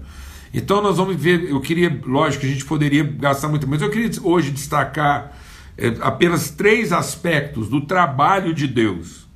então 0.51 0.81
nós 0.81 0.97
vamos 0.97 1.15
ver, 1.17 1.47
eu 1.47 1.61
queria, 1.61 2.01
lógico 2.03 2.47
a 2.47 2.49
gente 2.49 2.65
poderia 2.65 3.03
gastar 3.03 3.47
muito, 3.47 3.67
mas 3.67 3.79
eu 3.79 3.91
queria 3.91 4.09
hoje 4.23 4.49
destacar 4.49 5.37
é, 5.77 5.95
apenas 6.01 6.49
três 6.49 6.91
aspectos 6.91 7.69
do 7.69 7.81
trabalho 7.81 8.55
de 8.55 8.65
Deus, 8.65 9.27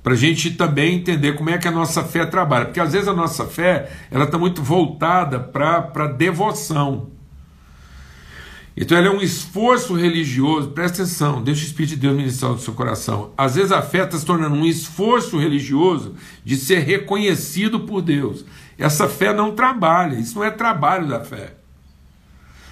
para 0.00 0.12
a 0.12 0.16
gente 0.16 0.52
também 0.52 0.94
entender 0.94 1.32
como 1.32 1.50
é 1.50 1.58
que 1.58 1.66
a 1.66 1.72
nossa 1.72 2.04
fé 2.04 2.24
trabalha, 2.24 2.66
porque 2.66 2.78
às 2.78 2.92
vezes 2.92 3.08
a 3.08 3.14
nossa 3.14 3.46
fé 3.46 3.90
ela 4.12 4.26
está 4.26 4.38
muito 4.38 4.62
voltada 4.62 5.40
para 5.40 6.06
devoção, 6.06 7.10
então 8.80 8.96
ela 8.96 9.08
é 9.08 9.10
um 9.10 9.20
esforço 9.20 9.94
religioso, 9.94 10.68
presta 10.68 11.02
atenção, 11.02 11.42
deixa 11.42 11.62
o 11.62 11.66
Espírito 11.66 11.90
de 11.90 11.96
Deus 11.96 12.16
ministrar 12.16 12.52
no 12.52 12.60
seu 12.60 12.72
coração. 12.72 13.32
Às 13.36 13.56
vezes 13.56 13.72
a 13.72 13.82
fé 13.82 14.04
está 14.04 14.16
se 14.16 14.24
tornando 14.24 14.54
um 14.54 14.64
esforço 14.64 15.36
religioso 15.36 16.14
de 16.44 16.56
ser 16.56 16.78
reconhecido 16.78 17.80
por 17.80 18.00
Deus. 18.00 18.44
Essa 18.78 19.08
fé 19.08 19.34
não 19.34 19.52
trabalha, 19.52 20.14
isso 20.14 20.36
não 20.36 20.44
é 20.44 20.50
trabalho 20.52 21.08
da 21.08 21.24
fé. 21.24 21.54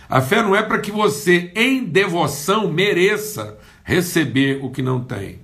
A 0.09 0.21
fé 0.21 0.43
não 0.43 0.55
é 0.55 0.63
para 0.63 0.79
que 0.79 0.93
você, 0.93 1.51
em 1.57 1.83
devoção, 1.83 2.73
mereça 2.73 3.59
receber 3.83 4.61
o 4.63 4.71
que 4.71 4.83
não 4.83 5.03
tem. 5.03 5.41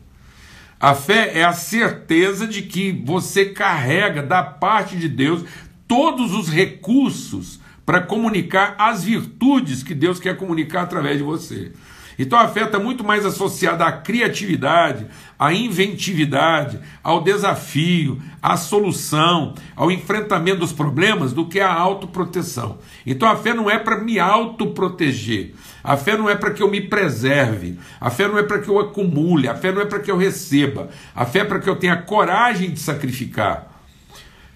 A 0.78 0.94
fé 0.94 1.38
é 1.40 1.42
a 1.42 1.52
certeza 1.52 2.46
de 2.46 2.62
que 2.62 2.92
você 3.04 3.46
carrega 3.46 4.22
da 4.22 4.44
parte 4.44 4.96
de 4.96 5.08
Deus 5.08 5.44
todos 5.88 6.32
os 6.32 6.48
recursos 6.48 7.61
para 7.84 8.00
comunicar 8.00 8.74
as 8.78 9.04
virtudes 9.04 9.82
que 9.82 9.94
Deus 9.94 10.20
quer 10.20 10.36
comunicar 10.36 10.82
através 10.82 11.18
de 11.18 11.24
você. 11.24 11.72
Então 12.18 12.38
a 12.38 12.46
fé 12.46 12.64
está 12.64 12.78
muito 12.78 13.02
mais 13.02 13.24
associada 13.24 13.84
à 13.84 13.92
criatividade, 13.92 15.06
à 15.38 15.52
inventividade, 15.52 16.78
ao 17.02 17.22
desafio, 17.22 18.20
à 18.40 18.56
solução, 18.56 19.54
ao 19.74 19.90
enfrentamento 19.90 20.60
dos 20.60 20.72
problemas 20.72 21.32
do 21.32 21.46
que 21.46 21.58
à 21.58 21.72
autoproteção. 21.72 22.78
Então 23.06 23.28
a 23.28 23.36
fé 23.36 23.54
não 23.54 23.70
é 23.70 23.78
para 23.78 23.98
me 23.98 24.18
autoproteger. 24.18 25.54
A 25.82 25.96
fé 25.96 26.16
não 26.16 26.30
é 26.30 26.36
para 26.36 26.52
que 26.52 26.62
eu 26.62 26.70
me 26.70 26.80
preserve, 26.80 27.76
a 28.00 28.08
fé 28.08 28.28
não 28.28 28.38
é 28.38 28.42
para 28.44 28.60
que 28.60 28.68
eu 28.68 28.78
acumule, 28.78 29.48
a 29.48 29.54
fé 29.56 29.72
não 29.72 29.80
é 29.80 29.84
para 29.84 29.98
que 29.98 30.10
eu 30.10 30.16
receba, 30.16 30.90
a 31.14 31.26
fé 31.26 31.40
é 31.40 31.44
para 31.44 31.58
que 31.58 31.68
eu 31.68 31.74
tenha 31.74 31.96
coragem 31.96 32.70
de 32.70 32.78
sacrificar 32.78 33.71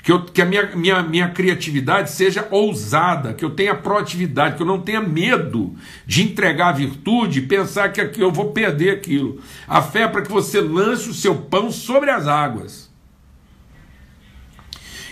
que, 0.07 0.13
eu, 0.13 0.23
que 0.23 0.41
a 0.41 0.45
minha, 0.45 0.67
minha, 0.77 1.03
minha 1.03 1.31
criatividade 1.31 2.13
seja 2.13 2.47
ousada, 2.53 3.35
que 3.35 3.45
eu 3.45 3.51
tenha 3.51 3.75
proatividade, 3.75 4.55
que 4.55 4.63
eu 4.63 4.67
não 4.67 4.81
tenha 4.81 5.01
medo 5.01 5.75
de 6.07 6.23
entregar 6.23 6.69
a 6.69 6.73
virtude 6.73 7.41
e 7.41 7.47
pensar 7.49 7.89
que 7.91 8.01
aqui 8.01 8.21
eu 8.21 8.31
vou 8.31 8.53
perder 8.53 8.91
aquilo. 8.91 9.41
A 9.67 9.83
fé 9.83 10.03
é 10.03 10.07
para 10.07 10.23
que 10.23 10.31
você 10.31 10.61
lance 10.61 11.11
o 11.11 11.13
seu 11.13 11.35
pão 11.35 11.73
sobre 11.73 12.09
as 12.09 12.29
águas. 12.29 12.89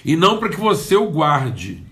E 0.04 0.14
não 0.14 0.38
para 0.38 0.48
que 0.48 0.60
você 0.60 0.94
o 0.94 1.10
guarde. 1.10 1.84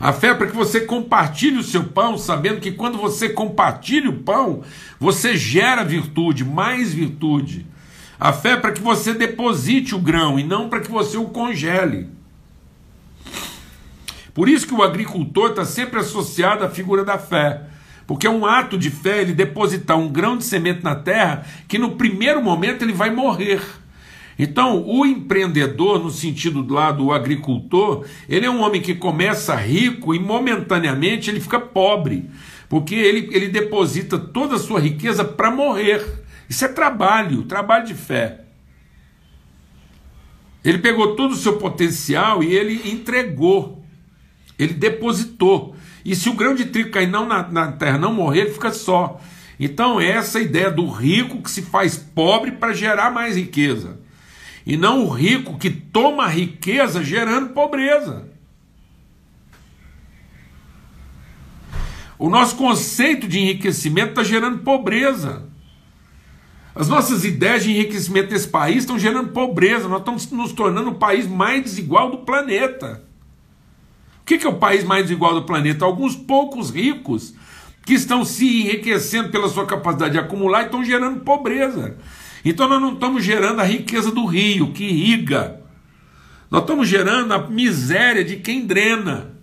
A 0.00 0.12
fé 0.12 0.30
é 0.30 0.34
para 0.34 0.48
que 0.48 0.56
você 0.56 0.80
compartilhe 0.80 1.58
o 1.58 1.62
seu 1.62 1.84
pão, 1.84 2.18
sabendo 2.18 2.60
que 2.60 2.72
quando 2.72 2.98
você 2.98 3.28
compartilha 3.28 4.10
o 4.10 4.18
pão, 4.24 4.64
você 4.98 5.36
gera 5.36 5.84
virtude, 5.84 6.44
mais 6.44 6.92
virtude. 6.92 7.64
A 8.18 8.32
fé 8.32 8.52
é 8.52 8.56
para 8.56 8.72
que 8.72 8.80
você 8.80 9.12
deposite 9.12 9.94
o 9.94 9.98
grão 9.98 10.38
e 10.38 10.44
não 10.44 10.68
para 10.68 10.80
que 10.80 10.90
você 10.90 11.16
o 11.16 11.26
congele. 11.26 12.08
Por 14.32 14.48
isso 14.48 14.66
que 14.66 14.74
o 14.74 14.82
agricultor 14.82 15.50
está 15.50 15.64
sempre 15.64 16.00
associado 16.00 16.64
à 16.64 16.68
figura 16.68 17.04
da 17.04 17.18
fé. 17.18 17.62
Porque 18.06 18.26
é 18.26 18.30
um 18.30 18.46
ato 18.46 18.78
de 18.78 18.90
fé 18.90 19.20
ele 19.20 19.32
depositar 19.32 19.98
um 19.98 20.08
grão 20.08 20.36
de 20.36 20.44
semente 20.44 20.82
na 20.82 20.94
terra 20.94 21.44
que 21.66 21.78
no 21.78 21.92
primeiro 21.92 22.42
momento 22.42 22.82
ele 22.82 22.92
vai 22.92 23.10
morrer. 23.10 23.60
Então, 24.38 24.84
o 24.86 25.06
empreendedor, 25.06 25.98
no 25.98 26.10
sentido 26.10 26.62
do 26.62 26.74
lado 26.74 27.04
do 27.04 27.12
agricultor, 27.12 28.04
ele 28.28 28.44
é 28.44 28.50
um 28.50 28.60
homem 28.60 28.82
que 28.82 28.94
começa 28.94 29.56
rico 29.56 30.14
e 30.14 30.18
momentaneamente 30.18 31.30
ele 31.30 31.40
fica 31.40 31.58
pobre. 31.58 32.28
Porque 32.68 32.94
ele, 32.94 33.30
ele 33.32 33.48
deposita 33.48 34.18
toda 34.18 34.56
a 34.56 34.58
sua 34.58 34.78
riqueza 34.78 35.24
para 35.24 35.50
morrer. 35.50 36.25
Isso 36.48 36.64
é 36.64 36.68
trabalho, 36.68 37.44
trabalho 37.44 37.86
de 37.86 37.94
fé. 37.94 38.40
Ele 40.64 40.78
pegou 40.78 41.14
todo 41.14 41.32
o 41.32 41.36
seu 41.36 41.58
potencial 41.58 42.42
e 42.42 42.52
ele 42.52 42.90
entregou, 42.90 43.84
ele 44.58 44.74
depositou. 44.74 45.76
E 46.04 46.14
se 46.14 46.28
o 46.28 46.34
grão 46.34 46.54
de 46.54 46.66
trigo 46.66 46.90
cair 46.90 47.08
não 47.08 47.26
na, 47.26 47.46
na 47.48 47.72
terra, 47.72 47.98
não 47.98 48.12
morrer, 48.12 48.42
ele 48.42 48.52
fica 48.52 48.72
só. 48.72 49.20
Então, 49.58 50.00
essa 50.00 50.40
ideia 50.40 50.70
do 50.70 50.88
rico 50.88 51.42
que 51.42 51.50
se 51.50 51.62
faz 51.62 51.96
pobre 51.96 52.52
para 52.52 52.74
gerar 52.74 53.10
mais 53.10 53.36
riqueza. 53.36 54.00
E 54.66 54.76
não 54.76 55.04
o 55.04 55.08
rico 55.08 55.56
que 55.56 55.70
toma 55.70 56.26
riqueza 56.26 57.02
gerando 57.02 57.50
pobreza. 57.50 58.28
O 62.18 62.28
nosso 62.28 62.56
conceito 62.56 63.28
de 63.28 63.38
enriquecimento 63.38 64.10
está 64.10 64.24
gerando 64.24 64.58
pobreza. 64.58 65.44
As 66.76 66.88
nossas 66.88 67.24
ideias 67.24 67.64
de 67.64 67.70
enriquecimento 67.70 68.28
desse 68.28 68.48
país 68.48 68.80
estão 68.80 68.98
gerando 68.98 69.30
pobreza. 69.30 69.88
Nós 69.88 70.00
estamos 70.00 70.30
nos 70.30 70.52
tornando 70.52 70.90
o 70.90 70.94
país 70.96 71.26
mais 71.26 71.62
desigual 71.62 72.10
do 72.10 72.18
planeta. 72.18 73.02
O 74.20 74.24
que 74.26 74.46
é 74.46 74.48
o 74.48 74.58
país 74.58 74.84
mais 74.84 75.04
desigual 75.04 75.32
do 75.32 75.46
planeta? 75.46 75.86
Alguns 75.86 76.14
poucos 76.14 76.68
ricos 76.68 77.32
que 77.86 77.94
estão 77.94 78.26
se 78.26 78.60
enriquecendo 78.60 79.30
pela 79.30 79.48
sua 79.48 79.64
capacidade 79.64 80.12
de 80.12 80.18
acumular 80.18 80.62
e 80.62 80.64
estão 80.66 80.84
gerando 80.84 81.20
pobreza. 81.20 81.96
Então 82.44 82.68
nós 82.68 82.82
não 82.82 82.92
estamos 82.92 83.24
gerando 83.24 83.60
a 83.60 83.64
riqueza 83.64 84.10
do 84.10 84.26
rio 84.26 84.72
que 84.72 84.84
irriga. 84.84 85.62
Nós 86.50 86.60
estamos 86.60 86.86
gerando 86.86 87.32
a 87.32 87.48
miséria 87.48 88.22
de 88.22 88.36
quem 88.36 88.66
drena. 88.66 89.35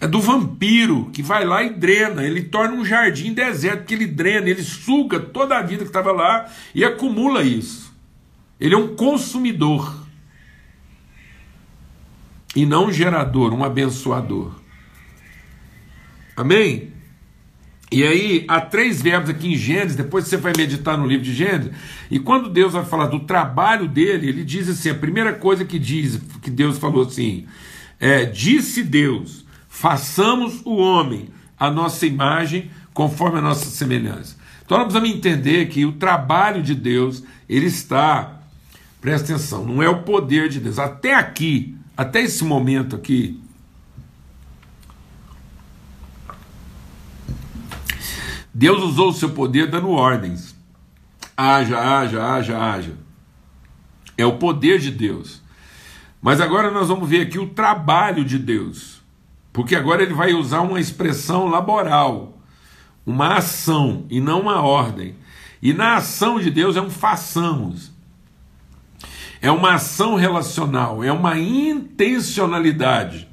É 0.00 0.06
do 0.06 0.20
vampiro 0.20 1.10
que 1.12 1.22
vai 1.22 1.44
lá 1.44 1.62
e 1.62 1.70
drena. 1.70 2.22
Ele 2.22 2.42
torna 2.42 2.74
um 2.74 2.84
jardim 2.84 3.32
deserto 3.34 3.84
que 3.84 3.94
ele 3.94 4.06
drena, 4.06 4.48
ele 4.48 4.62
suga 4.62 5.18
toda 5.18 5.58
a 5.58 5.62
vida 5.62 5.82
que 5.82 5.90
estava 5.90 6.12
lá 6.12 6.48
e 6.74 6.84
acumula 6.84 7.42
isso. 7.42 7.92
Ele 8.60 8.74
é 8.74 8.78
um 8.78 8.94
consumidor 8.94 10.06
e 12.54 12.64
não 12.64 12.86
um 12.86 12.92
gerador, 12.92 13.52
um 13.52 13.64
abençoador. 13.64 14.52
Amém? 16.36 16.92
E 17.90 18.04
aí, 18.04 18.44
há 18.48 18.60
três 18.60 19.00
verbos 19.00 19.30
aqui 19.30 19.48
em 19.48 19.56
Gênesis, 19.56 19.96
depois 19.96 20.26
você 20.26 20.36
vai 20.36 20.52
meditar 20.56 20.98
no 20.98 21.06
livro 21.06 21.24
de 21.24 21.32
Gênesis, 21.32 21.72
e 22.10 22.18
quando 22.18 22.50
Deus 22.50 22.74
vai 22.74 22.84
falar 22.84 23.06
do 23.06 23.20
trabalho 23.20 23.88
dele, 23.88 24.28
ele 24.28 24.44
diz 24.44 24.68
assim: 24.68 24.90
a 24.90 24.94
primeira 24.94 25.32
coisa 25.32 25.64
que 25.64 25.78
diz, 25.78 26.20
que 26.42 26.50
Deus 26.50 26.78
falou 26.78 27.06
assim, 27.06 27.46
é: 27.98 28.26
disse 28.26 28.82
Deus, 28.82 29.46
façamos 29.78 30.60
o 30.64 30.76
homem 30.76 31.28
a 31.56 31.70
nossa 31.70 32.04
imagem, 32.04 32.68
conforme 32.92 33.38
a 33.38 33.40
nossa 33.40 33.66
semelhança. 33.66 34.36
Então 34.64 34.76
nós 34.76 34.88
precisamos 34.88 35.16
entender 35.16 35.66
que 35.68 35.86
o 35.86 35.92
trabalho 35.92 36.62
de 36.64 36.74
Deus, 36.74 37.22
ele 37.48 37.66
está, 37.66 38.40
presta 39.00 39.32
atenção, 39.32 39.64
não 39.64 39.80
é 39.80 39.88
o 39.88 40.02
poder 40.02 40.48
de 40.48 40.58
Deus. 40.58 40.80
Até 40.80 41.14
aqui, 41.14 41.76
até 41.96 42.22
esse 42.22 42.42
momento 42.42 42.96
aqui, 42.96 43.40
Deus 48.52 48.82
usou 48.82 49.10
o 49.10 49.14
seu 49.14 49.30
poder 49.30 49.70
dando 49.70 49.90
ordens. 49.90 50.56
Haja, 51.36 51.78
haja, 51.78 52.24
haja, 52.24 52.58
haja. 52.58 52.94
É 54.16 54.26
o 54.26 54.38
poder 54.38 54.80
de 54.80 54.90
Deus. 54.90 55.40
Mas 56.20 56.40
agora 56.40 56.68
nós 56.68 56.88
vamos 56.88 57.08
ver 57.08 57.20
aqui 57.20 57.38
o 57.38 57.50
trabalho 57.50 58.24
de 58.24 58.40
Deus. 58.40 58.97
Porque 59.58 59.74
agora 59.74 60.04
ele 60.04 60.14
vai 60.14 60.32
usar 60.34 60.60
uma 60.60 60.78
expressão 60.78 61.48
laboral, 61.48 62.38
uma 63.04 63.38
ação 63.38 64.06
e 64.08 64.20
não 64.20 64.42
uma 64.42 64.62
ordem. 64.62 65.16
E 65.60 65.72
na 65.72 65.96
ação 65.96 66.38
de 66.38 66.48
Deus 66.48 66.76
é 66.76 66.80
um 66.80 66.88
façamos. 66.88 67.90
É 69.42 69.50
uma 69.50 69.74
ação 69.74 70.14
relacional, 70.14 71.02
é 71.02 71.10
uma 71.10 71.36
intencionalidade. 71.36 73.28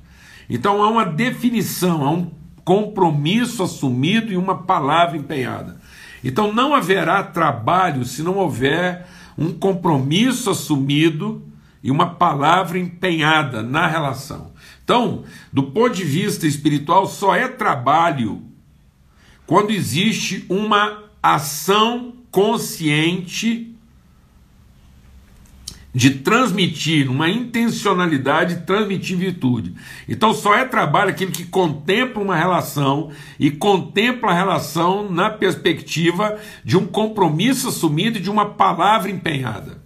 Então 0.49 0.81
há 0.81 0.89
uma 0.89 1.05
definição, 1.05 2.03
há 2.03 2.09
um 2.09 2.31
compromisso 2.63 3.61
assumido 3.61 4.33
e 4.33 4.35
uma 4.35 4.63
palavra 4.63 5.17
empenhada. 5.17 5.79
Então 6.23 6.51
não 6.51 6.73
haverá 6.73 7.21
trabalho 7.21 8.03
se 8.03 8.23
não 8.23 8.37
houver 8.37 9.05
um 9.37 9.53
compromisso 9.53 10.49
assumido 10.49 11.43
e 11.83 11.91
uma 11.91 12.15
palavra 12.15 12.79
empenhada 12.79 13.61
na 13.61 13.85
relação. 13.85 14.54
Então, 14.85 15.23
do 15.51 15.63
ponto 15.63 15.95
de 15.95 16.05
vista 16.05 16.45
espiritual, 16.45 17.07
só 17.07 17.35
é 17.35 17.47
trabalho 17.47 18.43
quando 19.47 19.71
existe 19.71 20.45
uma 20.47 21.03
ação 21.21 22.13
consciente 22.29 23.75
de 25.91 26.11
transmitir, 26.11 27.09
uma 27.09 27.29
intencionalidade 27.29 28.55
de 28.55 28.61
transmitir 28.61 29.17
virtude. 29.17 29.73
Então 30.07 30.33
só 30.33 30.53
é 30.53 30.65
trabalho 30.65 31.09
aquele 31.09 31.31
que 31.31 31.45
contempla 31.45 32.21
uma 32.21 32.35
relação 32.35 33.11
e 33.39 33.49
contempla 33.49 34.29
a 34.29 34.35
relação 34.35 35.09
na 35.09 35.29
perspectiva 35.29 36.37
de 36.63 36.77
um 36.77 36.85
compromisso 36.85 37.69
assumido 37.69 38.17
e 38.17 38.21
de 38.21 38.29
uma 38.29 38.45
palavra 38.45 39.09
empenhada. 39.09 39.81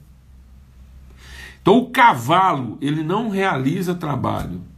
Então 1.61 1.77
o 1.77 1.89
cavalo, 1.91 2.77
ele 2.81 3.03
não 3.03 3.29
realiza 3.29 3.93
trabalho. 3.93 4.68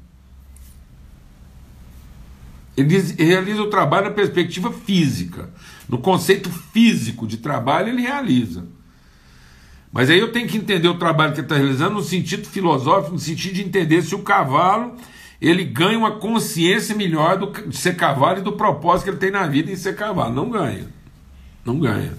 Ele 2.76 2.98
realiza 3.18 3.62
o 3.62 3.70
trabalho 3.70 4.06
na 4.06 4.12
perspectiva 4.12 4.72
física. 4.72 5.50
No 5.90 5.98
conceito 5.98 6.50
físico 6.50 7.28
de 7.28 7.38
trabalho, 7.38 7.90
ele 7.90 8.02
realiza. 8.02 8.66
Mas 9.92 10.10
aí 10.10 10.20
eu 10.20 10.32
tenho 10.32 10.48
que 10.48 10.58
entender 10.58 10.88
o 10.88 10.98
trabalho 10.98 11.34
que 11.34 11.40
ele 11.40 11.46
está 11.46 11.58
realizando 11.58 11.96
no 11.96 12.04
sentido 12.04 12.48
filosófico, 12.48 13.14
no 13.14 13.20
sentido 13.20 13.56
de 13.56 13.62
entender 13.62 14.02
se 14.02 14.16
o 14.16 14.20
cavalo 14.20 14.96
ele 15.42 15.64
ganha 15.64 15.98
uma 15.98 16.12
consciência 16.12 16.96
melhor 16.96 17.38
do, 17.38 17.48
de 17.68 17.76
ser 17.76 17.96
cavalo 17.96 18.40
e 18.40 18.44
do 18.44 18.54
propósito 18.54 19.06
que 19.06 19.10
ele 19.10 19.18
tem 19.18 19.32
na 19.32 19.48
vida 19.48 19.72
em 19.72 19.76
ser 19.76 19.96
cavalo. 19.96 20.34
Não 20.34 20.50
ganha. 20.50 20.88
Não 21.66 21.80
ganha. 21.80 22.14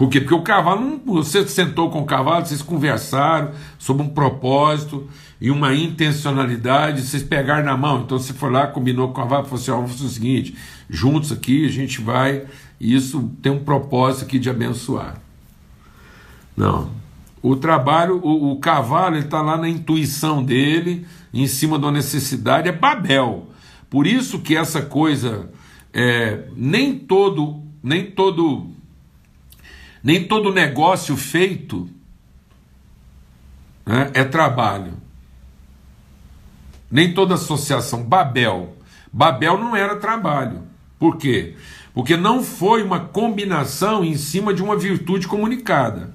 Por 0.00 0.08
quê? 0.08 0.18
Porque 0.18 0.34
o 0.34 0.40
cavalo, 0.40 0.98
você 1.04 1.46
sentou 1.46 1.90
com 1.90 2.00
o 2.00 2.06
cavalo, 2.06 2.46
vocês 2.46 2.62
conversaram 2.62 3.50
sobre 3.78 4.02
um 4.02 4.08
propósito 4.08 5.06
e 5.38 5.50
uma 5.50 5.74
intencionalidade, 5.74 7.02
vocês 7.02 7.22
pegaram 7.22 7.66
na 7.66 7.76
mão. 7.76 8.00
Então 8.00 8.18
você 8.18 8.32
foi 8.32 8.50
lá, 8.50 8.66
combinou 8.66 9.08
com 9.08 9.12
o 9.12 9.22
cavalo, 9.22 9.44
falou 9.44 9.60
assim: 9.60 9.70
ó, 9.70 9.76
vamos 9.76 9.92
fazer 9.92 10.06
o 10.06 10.08
seguinte, 10.08 10.56
juntos 10.88 11.30
aqui 11.30 11.66
a 11.66 11.68
gente 11.68 12.00
vai 12.00 12.46
e 12.80 12.94
isso 12.94 13.30
tem 13.42 13.52
um 13.52 13.62
propósito 13.62 14.24
aqui 14.24 14.38
de 14.38 14.48
abençoar. 14.48 15.20
Não. 16.56 16.92
O 17.42 17.54
trabalho, 17.56 18.22
o, 18.24 18.52
o 18.52 18.56
cavalo, 18.58 19.16
ele 19.16 19.26
está 19.26 19.42
lá 19.42 19.58
na 19.58 19.68
intuição 19.68 20.42
dele, 20.42 21.06
em 21.30 21.46
cima 21.46 21.76
uma 21.76 21.92
necessidade, 21.92 22.70
é 22.70 22.72
Babel. 22.72 23.50
Por 23.90 24.06
isso 24.06 24.38
que 24.38 24.56
essa 24.56 24.80
coisa, 24.80 25.50
é, 25.92 26.44
nem 26.56 26.98
todo, 26.98 27.62
nem 27.82 28.10
todo, 28.10 28.69
nem 30.02 30.26
todo 30.26 30.52
negócio 30.52 31.16
feito 31.16 31.88
né, 33.84 34.10
é 34.14 34.24
trabalho. 34.24 34.94
Nem 36.90 37.12
toda 37.12 37.34
associação. 37.34 38.02
Babel. 38.02 38.76
Babel 39.12 39.58
não 39.58 39.76
era 39.76 39.96
trabalho. 39.96 40.62
Por 40.98 41.16
quê? 41.16 41.54
Porque 41.92 42.16
não 42.16 42.42
foi 42.42 42.82
uma 42.82 43.00
combinação 43.00 44.04
em 44.04 44.16
cima 44.16 44.54
de 44.54 44.62
uma 44.62 44.76
virtude 44.76 45.26
comunicada. 45.26 46.14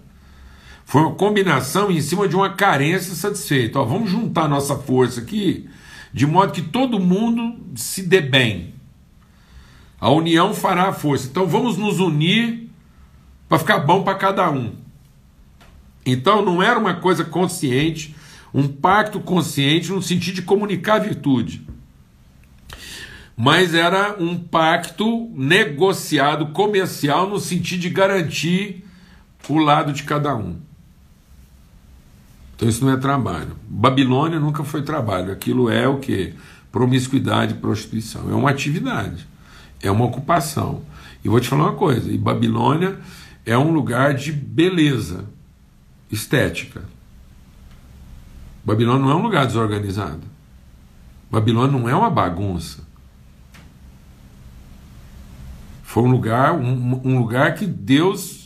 Foi 0.85 1.01
uma 1.01 1.15
combinação 1.15 1.89
em 1.89 1.99
cima 2.01 2.27
de 2.27 2.35
uma 2.35 2.53
carência 2.53 3.13
satisfeita. 3.15 3.79
Ó, 3.79 3.85
vamos 3.85 4.09
juntar 4.09 4.47
nossa 4.47 4.75
força 4.75 5.21
aqui, 5.21 5.67
de 6.13 6.27
modo 6.27 6.53
que 6.53 6.61
todo 6.61 6.99
mundo 6.99 7.59
se 7.75 8.03
dê 8.03 8.21
bem. 8.21 8.73
A 9.99 10.11
união 10.11 10.53
fará 10.53 10.89
a 10.89 10.93
força. 10.93 11.27
Então 11.27 11.47
vamos 11.47 11.77
nos 11.77 11.99
unir 11.99 12.64
para 13.47 13.60
ficar 13.60 13.79
bom 13.79 14.03
para 14.03 14.15
cada 14.15 14.49
um. 14.49 14.75
Então 16.05 16.43
não 16.43 16.62
era 16.62 16.79
uma 16.79 16.95
coisa 16.95 17.23
consciente, 17.23 18.15
um 18.53 18.67
pacto 18.67 19.19
consciente 19.19 19.91
no 19.91 20.01
sentido 20.01 20.36
de 20.36 20.41
comunicar 20.43 20.99
virtude 20.99 21.65
mas 23.36 23.73
era 23.73 24.15
um 24.17 24.38
pacto 24.38 25.29
negociado, 25.36 26.47
comercial, 26.47 27.29
no 27.29 27.39
sentido 27.39 27.81
de 27.81 27.89
garantir 27.89 28.86
o 29.49 29.58
lado 29.58 29.91
de 29.91 30.03
cada 30.03 30.36
um. 30.36 30.55
Então 32.55 32.69
isso 32.69 32.86
não 32.86 32.93
é 32.93 32.97
trabalho. 32.97 33.58
Babilônia 33.67 34.39
nunca 34.39 34.63
foi 34.63 34.81
trabalho. 34.81 35.34
Aquilo 35.34 35.69
é 35.69 35.86
o 35.88 35.97
que? 35.97 36.34
Promiscuidade, 36.71 37.55
prostituição. 37.55 38.29
É 38.31 38.34
uma 38.34 38.49
atividade, 38.49 39.27
é 39.81 39.91
uma 39.91 40.05
ocupação. 40.05 40.84
E 41.23 41.27
vou 41.27 41.39
te 41.41 41.49
falar 41.49 41.63
uma 41.63 41.73
coisa: 41.73 42.10
e 42.10 42.17
Babilônia 42.17 42.97
é 43.45 43.58
um 43.58 43.71
lugar 43.71 44.13
de 44.13 44.31
beleza 44.31 45.25
estética. 46.12 46.84
Babilônia 48.63 49.05
não 49.05 49.12
é 49.12 49.15
um 49.15 49.21
lugar 49.21 49.45
desorganizado. 49.45 50.23
Babilônia 51.29 51.79
não 51.79 51.88
é 51.88 51.95
uma 51.95 52.10
bagunça. 52.10 52.84
Foi 55.84 56.03
um 56.03 56.12
lugar, 56.12 56.53
um, 56.53 57.01
um 57.05 57.19
lugar 57.19 57.55
que 57.55 57.65
Deus 57.65 58.45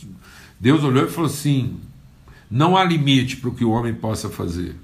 Deus 0.60 0.84
olhou 0.84 1.06
e 1.06 1.10
falou 1.10 1.30
assim: 1.30 1.80
não 2.50 2.76
há 2.76 2.84
limite 2.84 3.38
para 3.38 3.48
o 3.48 3.54
que 3.54 3.64
o 3.64 3.70
homem 3.70 3.94
possa 3.94 4.28
fazer. 4.28 4.76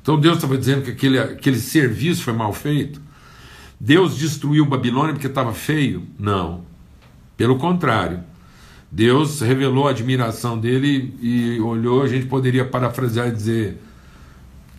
Então 0.00 0.18
Deus 0.18 0.36
estava 0.36 0.56
dizendo 0.56 0.82
que 0.84 0.90
aquele, 0.90 1.18
aquele 1.18 1.60
serviço 1.60 2.22
foi 2.22 2.32
mal 2.32 2.54
feito. 2.54 3.00
Deus 3.78 4.16
destruiu 4.16 4.64
Babilônia 4.64 5.12
porque 5.12 5.26
estava 5.26 5.52
feio? 5.52 6.06
Não. 6.18 6.64
Pelo 7.40 7.56
contrário. 7.56 8.22
Deus 8.92 9.40
revelou 9.40 9.88
a 9.88 9.92
admiração 9.92 10.60
dele 10.60 11.16
e 11.22 11.58
olhou, 11.58 12.02
a 12.02 12.06
gente 12.06 12.26
poderia 12.26 12.66
parafrasear 12.66 13.28
e 13.28 13.32
dizer: 13.32 13.82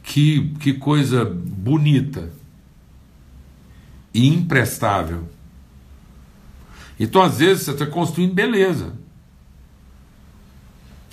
que, 0.04 0.54
que 0.60 0.74
coisa 0.74 1.26
bonita 1.26 2.32
e 4.14 4.28
imprestável. 4.28 5.28
Então, 7.00 7.24
às 7.24 7.40
vezes, 7.40 7.64
você 7.64 7.72
está 7.72 7.88
construindo 7.88 8.36
beleza. 8.36 8.94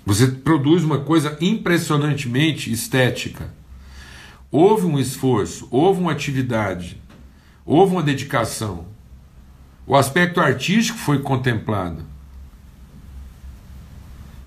Você 0.04 0.26
produz 0.26 0.84
uma 0.84 0.98
coisa 0.98 1.34
impressionantemente 1.40 2.70
estética. 2.70 3.54
Houve 4.50 4.84
um 4.84 4.98
esforço, 4.98 5.66
houve 5.70 5.98
uma 5.98 6.12
atividade, 6.12 7.00
houve 7.64 7.92
uma 7.92 8.02
dedicação. 8.02 8.97
O 9.88 9.96
aspecto 9.96 10.38
artístico 10.38 10.98
foi 10.98 11.18
contemplado. 11.20 12.02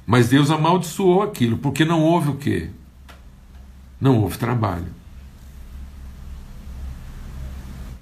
Mas 0.06 0.30
Deus 0.30 0.52
amaldiçoou 0.52 1.24
aquilo, 1.24 1.58
porque 1.58 1.84
não 1.84 2.04
houve 2.04 2.30
o 2.30 2.36
quê? 2.36 2.70
Não 4.00 4.20
houve 4.22 4.38
trabalho. 4.38 4.86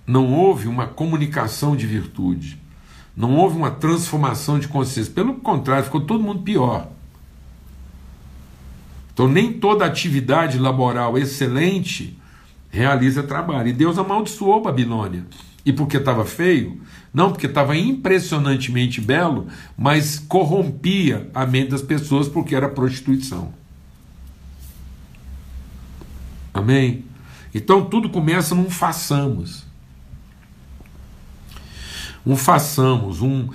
Não 0.05 0.33
houve 0.33 0.67
uma 0.67 0.85
comunicação 0.85 1.77
de 1.77 1.87
virtude. 1.87 2.59
Não 3.15 3.37
houve 3.37 3.55
uma 3.55 3.71
transformação 3.71 4.59
de 4.59 4.67
consciência. 4.67 5.13
Pelo 5.13 5.35
contrário, 5.35 5.85
ficou 5.85 6.01
todo 6.01 6.21
mundo 6.21 6.41
pior. 6.41 6.89
Então, 9.13 9.29
nem 9.29 9.53
toda 9.53 9.85
atividade 9.85 10.59
laboral 10.59 11.17
excelente 11.17 12.19
realiza 12.69 13.23
trabalho. 13.23 13.69
E 13.69 13.73
Deus 13.73 13.97
amaldiçoou 13.97 14.61
Babilônia. 14.61 15.25
E 15.69 15.73
porque 15.73 15.97
estava 15.97 16.25
feio? 16.25 16.81
Não, 17.13 17.29
porque 17.29 17.45
estava 17.45 17.77
impressionantemente 17.77 18.99
belo, 18.99 19.47
mas 19.77 20.17
corrompia 20.17 21.29
a 21.31 21.45
mente 21.45 21.69
das 21.69 21.83
pessoas 21.83 22.27
porque 22.27 22.55
era 22.55 22.67
prostituição. 22.67 23.53
Amém? 26.51 27.05
Então 27.53 27.85
tudo 27.85 28.09
começa 28.09 28.55
num 28.55 28.67
façamos. 28.67 29.63
Um 32.25 32.35
façamos, 32.35 33.21
um 33.21 33.47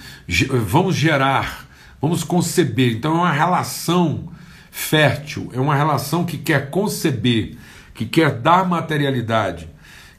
vamos 0.64 0.94
gerar, 0.94 1.66
vamos 2.00 2.22
conceber. 2.22 2.92
Então 2.92 3.11
é 3.11 3.18
uma 3.22 3.33
relação 3.33 4.29
fértil, 4.70 5.50
é 5.53 5.59
uma 5.59 5.74
relação 5.74 6.24
que 6.24 6.38
quer 6.38 6.70
conceber, 6.70 7.59
que 7.92 8.07
quer 8.07 8.38
dar 8.38 8.64
materialidade, 8.64 9.68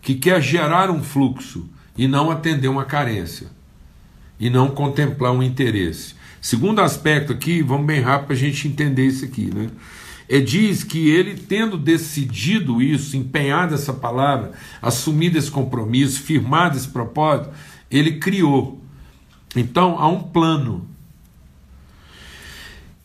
que 0.02 0.14
quer 0.16 0.42
gerar 0.42 0.92
um 0.92 1.02
fluxo 1.02 1.70
e 1.98 2.08
não 2.08 2.30
atender 2.30 2.68
uma 2.68 2.86
carência, 2.86 3.48
e 4.40 4.50
não 4.50 4.70
contemplar 4.70 5.32
um 5.32 5.42
interesse. 5.42 6.16
Segundo 6.42 6.82
aspecto 6.82 7.32
aqui, 7.32 7.62
vamos 7.62 7.88
bem 7.88 8.02
rápido 8.02 8.28
para 8.28 8.36
a 8.36 8.40
gente 8.40 8.68
entender 8.68 9.08
isso 9.08 9.26
aqui, 9.26 9.54
né? 9.54 9.70
É, 10.28 10.40
diz 10.40 10.84
que 10.84 11.10
ele, 11.10 11.36
tendo 11.36 11.78
decidido 11.78 12.82
isso, 12.82 13.16
empenhado 13.16 13.76
essa 13.76 13.94
palavra, 13.94 14.54
assumido 14.82 15.38
esse 15.38 15.52
compromisso, 15.52 16.22
firmado 16.22 16.76
esse 16.76 16.88
propósito, 16.88 17.52
ele 17.92 18.14
criou. 18.14 18.82
Então 19.56 20.00
há 20.00 20.08
um 20.08 20.24
plano 20.24 20.88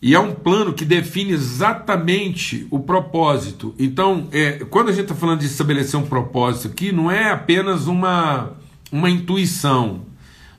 e 0.02 0.14
é 0.14 0.18
um 0.18 0.32
plano 0.32 0.72
que 0.72 0.84
define 0.84 1.32
exatamente 1.32 2.66
o 2.70 2.80
propósito. 2.80 3.74
Então, 3.78 4.28
é, 4.32 4.52
quando 4.70 4.88
a 4.88 4.92
gente 4.92 5.02
está 5.02 5.14
falando 5.14 5.40
de 5.40 5.46
estabelecer 5.46 6.00
um 6.00 6.06
propósito 6.06 6.68
aqui, 6.68 6.90
não 6.90 7.10
é 7.10 7.30
apenas 7.30 7.86
uma, 7.86 8.56
uma 8.90 9.08
intuição, 9.08 10.02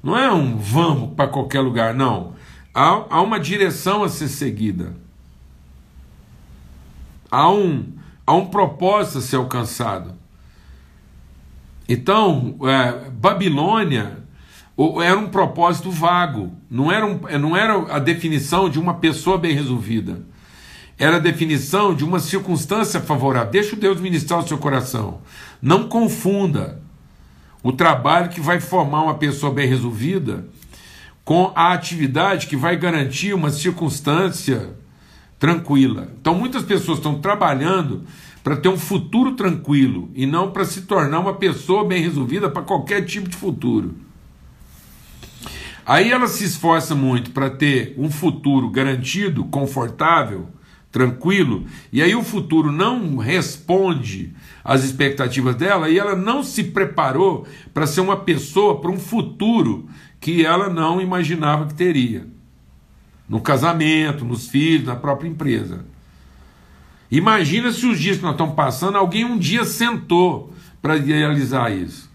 não 0.03 0.17
é 0.17 0.31
um 0.31 0.57
vamos 0.57 1.13
para 1.15 1.27
qualquer 1.27 1.61
lugar, 1.61 1.93
não. 1.93 2.33
Há, 2.73 3.05
há 3.09 3.21
uma 3.21 3.39
direção 3.39 4.03
a 4.03 4.09
ser 4.09 4.29
seguida, 4.29 4.95
há 7.29 7.51
um, 7.51 7.85
há 8.25 8.33
um 8.33 8.47
propósito 8.47 9.17
a 9.17 9.21
ser 9.21 9.35
alcançado. 9.35 10.13
Então, 11.87 12.55
é, 12.63 13.09
Babilônia 13.09 14.17
era 15.03 15.17
um 15.17 15.27
propósito 15.27 15.91
vago, 15.91 16.53
não 16.69 16.91
era, 16.91 17.05
um, 17.05 17.19
não 17.39 17.55
era 17.55 17.93
a 17.93 17.99
definição 17.99 18.69
de 18.69 18.79
uma 18.79 18.95
pessoa 18.95 19.37
bem 19.37 19.53
resolvida, 19.53 20.25
era 20.97 21.17
a 21.17 21.19
definição 21.19 21.93
de 21.93 22.03
uma 22.03 22.19
circunstância 22.19 23.01
favorável. 23.01 23.51
Deixa 23.51 23.75
o 23.75 23.79
Deus 23.79 23.99
ministrar 23.99 24.39
o 24.39 24.47
seu 24.47 24.57
coração. 24.57 25.19
Não 25.61 25.89
confunda 25.89 26.80
o 27.63 27.71
trabalho 27.71 28.29
que 28.29 28.41
vai 28.41 28.59
formar 28.59 29.03
uma 29.03 29.15
pessoa 29.15 29.53
bem 29.53 29.67
resolvida 29.67 30.47
com 31.23 31.51
a 31.55 31.73
atividade 31.73 32.47
que 32.47 32.55
vai 32.55 32.75
garantir 32.75 33.33
uma 33.33 33.51
circunstância 33.51 34.75
tranquila. 35.37 36.11
Então, 36.19 36.35
muitas 36.35 36.63
pessoas 36.63 36.97
estão 36.97 37.19
trabalhando 37.19 38.03
para 38.43 38.55
ter 38.55 38.69
um 38.69 38.77
futuro 38.77 39.33
tranquilo 39.33 40.09
e 40.15 40.25
não 40.25 40.51
para 40.51 40.65
se 40.65 40.81
tornar 40.81 41.19
uma 41.19 41.33
pessoa 41.33 41.85
bem 41.85 42.01
resolvida 42.01 42.49
para 42.49 42.63
qualquer 42.63 43.05
tipo 43.05 43.29
de 43.29 43.35
futuro. 43.35 43.95
Aí 45.85 46.11
ela 46.11 46.27
se 46.27 46.43
esforça 46.43 46.95
muito 46.95 47.31
para 47.31 47.49
ter 47.49 47.93
um 47.97 48.09
futuro 48.09 48.69
garantido, 48.69 49.45
confortável, 49.45 50.47
tranquilo, 50.91 51.65
e 51.91 52.01
aí 52.01 52.15
o 52.15 52.23
futuro 52.23 52.71
não 52.71 53.17
responde 53.17 54.33
às 54.63 54.83
expectativas 54.83 55.55
dela 55.55 55.89
e 55.89 55.97
ela 55.97 56.15
não 56.15 56.43
se 56.43 56.65
preparou 56.65 57.47
para 57.73 57.87
ser 57.87 58.01
uma 58.01 58.17
pessoa 58.17 58.79
para 58.79 58.91
um 58.91 58.99
futuro 58.99 59.87
que 60.19 60.45
ela 60.45 60.69
não 60.69 61.01
imaginava 61.01 61.65
que 61.65 61.73
teria. 61.73 62.27
No 63.27 63.41
casamento, 63.41 64.25
nos 64.25 64.47
filhos, 64.47 64.87
na 64.87 64.95
própria 64.95 65.27
empresa. 65.27 65.85
Imagina 67.09 67.71
se 67.71 67.85
os 67.85 67.99
dias 67.99 68.17
que 68.17 68.23
nós 68.23 68.33
estamos 68.33 68.55
passando, 68.55 68.97
alguém 68.97 69.25
um 69.25 69.37
dia 69.37 69.63
sentou 69.63 70.53
para 70.81 70.95
realizar 70.95 71.71
isso. 71.71 72.10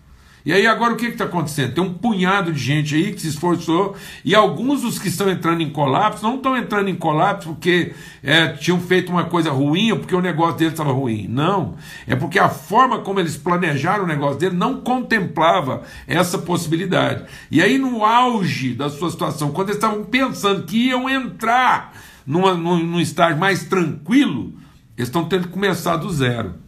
E 0.47 0.53
aí 0.53 0.65
agora 0.65 0.95
o 0.95 0.97
que 0.97 1.07
está 1.07 1.25
acontecendo? 1.25 1.75
Tem 1.75 1.83
um 1.83 1.93
punhado 1.93 2.53
de 2.53 2.61
gente 2.61 2.95
aí 2.95 3.13
que 3.13 3.21
se 3.21 3.27
esforçou 3.27 3.97
e 4.25 4.33
alguns 4.33 4.83
dos 4.83 4.97
que 4.97 5.09
estão 5.09 5.29
entrando 5.29 5.61
em 5.61 5.71
colapso 5.71 6.23
não 6.23 6.37
estão 6.37 6.57
entrando 6.57 6.89
em 6.89 6.95
colapso 6.95 7.49
porque 7.49 7.93
é, 8.23 8.51
tinham 8.51 8.79
feito 8.79 9.11
uma 9.11 9.25
coisa 9.25 9.51
ruim 9.51 9.91
ou 9.91 9.99
porque 9.99 10.15
o 10.15 10.21
negócio 10.21 10.57
deles 10.57 10.73
estava 10.73 10.93
ruim. 10.93 11.27
Não. 11.27 11.75
É 12.07 12.15
porque 12.15 12.39
a 12.39 12.49
forma 12.49 13.01
como 13.01 13.19
eles 13.19 13.37
planejaram 13.37 14.05
o 14.05 14.07
negócio 14.07 14.39
deles 14.39 14.57
não 14.57 14.81
contemplava 14.81 15.83
essa 16.07 16.39
possibilidade. 16.39 17.25
E 17.51 17.61
aí 17.61 17.77
no 17.77 18.05
auge 18.05 18.73
da 18.73 18.89
sua 18.89 19.11
situação, 19.11 19.51
quando 19.51 19.71
eles 19.71 19.83
estavam 19.83 20.05
pensando 20.05 20.63
que 20.63 20.91
iam 20.91 21.11
entrar 21.11 21.93
numa, 22.25 22.55
num, 22.55 22.85
num 22.85 23.01
estágio 23.01 23.37
mais 23.37 23.65
tranquilo, 23.65 24.55
eles 24.97 25.09
estão 25.09 25.25
tendo 25.25 25.49
que 25.49 25.53
começar 25.53 25.97
do 25.97 26.09
zero. 26.09 26.66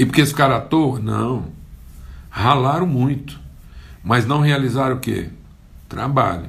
E 0.00 0.06
porque 0.06 0.22
esse 0.22 0.34
cara 0.34 0.56
à 0.56 0.60
toa? 0.62 0.98
Não. 0.98 1.48
Ralaram 2.30 2.86
muito. 2.86 3.38
Mas 4.02 4.24
não 4.24 4.40
realizaram 4.40 4.96
o 4.96 4.98
quê? 4.98 5.28
Trabalho. 5.90 6.48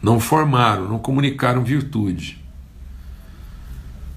Não 0.00 0.20
formaram, 0.20 0.88
não 0.88 1.00
comunicaram 1.00 1.64
virtude. 1.64 2.40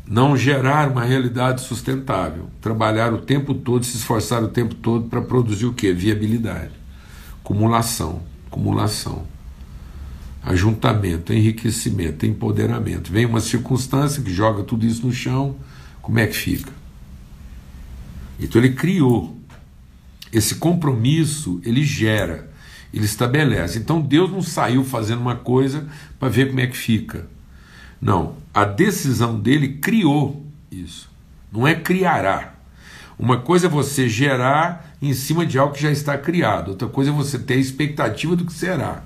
Não 0.08 0.38
geraram 0.38 0.91
uma 0.91 1.04
realidade 1.04 1.62
sustentável. 1.62 2.47
Trabalharam 2.62 3.15
o 3.15 3.21
tempo 3.21 3.56
todo, 3.56 3.84
se 3.84 3.97
esforçaram 3.97 4.45
o 4.45 4.52
tempo 4.52 4.76
todo 4.76 5.10
para 5.10 5.19
produzir 5.19 5.65
o 5.65 5.73
quê? 5.73 5.93
Viabilidade. 5.93 6.73
Acumulação. 7.43 8.21
Acumulação. 8.45 9.23
Ajuntamento, 10.43 11.34
enriquecimento, 11.34 12.23
empoderamento. 12.28 13.12
Vem 13.12 13.26
uma 13.26 13.41
circunstância 13.41 14.21
que 14.21 14.32
joga 14.32 14.62
tudo 14.62 14.86
isso 14.86 15.08
no 15.08 15.12
chão 15.12 15.56
como 16.04 16.20
é 16.20 16.28
que 16.28 16.36
fica? 16.36 16.72
Então 18.38 18.62
ele 18.62 18.74
criou. 18.74 19.39
Esse 20.32 20.56
compromisso 20.56 21.62
ele 21.63 21.84
gera, 21.84 22.52
ele 22.94 23.06
estabelece. 23.06 23.80
Então 23.80 24.02
Deus 24.02 24.30
não 24.30 24.42
saiu 24.42 24.84
fazendo 24.84 25.22
uma 25.22 25.36
coisa 25.36 25.88
para 26.20 26.28
ver 26.28 26.50
como 26.50 26.60
é 26.60 26.68
que 26.68 26.76
fica. 26.76 27.28
Não, 28.02 28.36
a 28.54 28.66
decisão 28.66 29.39
dele 29.39 29.78
criou 29.78 30.46
isso. 30.69 31.10
Não 31.50 31.65
é 31.65 31.73
criará. 31.73 32.54
Uma 33.17 33.38
coisa 33.38 33.67
é 33.67 33.69
você 33.69 34.10
gerar 34.10 34.94
em 35.02 35.13
cima 35.13 35.46
de 35.46 35.58
algo 35.58 35.73
que 35.73 35.82
já 35.82 35.92
está 35.92 36.17
criado, 36.17 36.69
outra 36.69 36.88
coisa 36.88 37.12
é 37.12 37.13
você 37.13 37.40
ter 37.40 37.54
a 37.54 37.58
expectativa 37.58 38.36
do 38.36 38.46
que 38.46 38.52
será. 38.52 39.04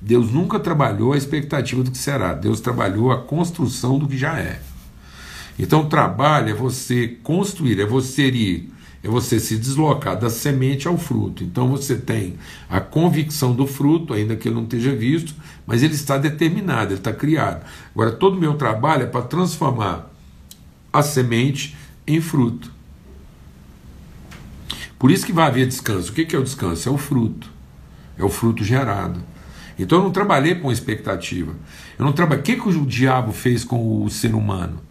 Deus 0.00 0.32
nunca 0.32 0.58
trabalhou 0.58 1.12
a 1.12 1.16
expectativa 1.16 1.84
do 1.84 1.90
que 1.90 1.98
será, 1.98 2.32
Deus 2.32 2.60
trabalhou 2.60 3.12
a 3.12 3.22
construção 3.22 3.98
do 3.98 4.08
que 4.08 4.18
já 4.18 4.36
é. 4.38 4.60
Então, 5.62 5.88
trabalho 5.88 6.50
é 6.50 6.54
você 6.54 7.06
construir, 7.22 7.78
é 7.80 7.86
você 7.86 8.28
ir 8.28 8.72
é 9.02 9.08
você 9.08 9.40
se 9.40 9.56
deslocar 9.56 10.18
da 10.18 10.28
semente 10.28 10.86
ao 10.86 10.98
fruto. 10.98 11.42
Então 11.42 11.68
você 11.68 11.96
tem 11.96 12.36
a 12.68 12.80
convicção 12.80 13.54
do 13.54 13.66
fruto, 13.66 14.12
ainda 14.12 14.36
que 14.36 14.48
ele 14.48 14.56
não 14.56 14.64
esteja 14.64 14.94
visto, 14.94 15.34
mas 15.66 15.82
ele 15.82 15.94
está 15.94 16.18
determinado, 16.18 16.92
ele 16.92 17.00
está 17.00 17.12
criado. 17.12 17.64
Agora, 17.94 18.12
todo 18.12 18.36
o 18.36 18.40
meu 18.40 18.54
trabalho 18.54 19.04
é 19.04 19.06
para 19.06 19.22
transformar 19.22 20.10
a 20.92 21.02
semente 21.02 21.76
em 22.06 22.20
fruto. 22.20 22.70
Por 24.98 25.10
isso 25.10 25.24
que 25.24 25.32
vai 25.32 25.46
haver 25.46 25.66
descanso. 25.66 26.12
O 26.12 26.14
que 26.14 26.36
é 26.36 26.38
o 26.38 26.44
descanso? 26.44 26.86
É 26.86 26.92
o 26.92 26.98
fruto. 26.98 27.50
É 28.18 28.24
o 28.24 28.28
fruto 28.28 28.62
gerado. 28.62 29.22
Então 29.78 29.96
eu 29.96 30.04
não 30.04 30.10
trabalhei 30.10 30.56
com 30.56 30.70
expectativa. 30.70 31.54
Eu 31.98 32.04
não 32.04 32.12
trabalhei. 32.12 32.42
O 32.42 32.44
que, 32.44 32.56
que 32.56 32.68
o 32.68 32.84
diabo 32.84 33.32
fez 33.32 33.64
com 33.64 34.04
o 34.04 34.10
ser 34.10 34.34
humano? 34.34 34.89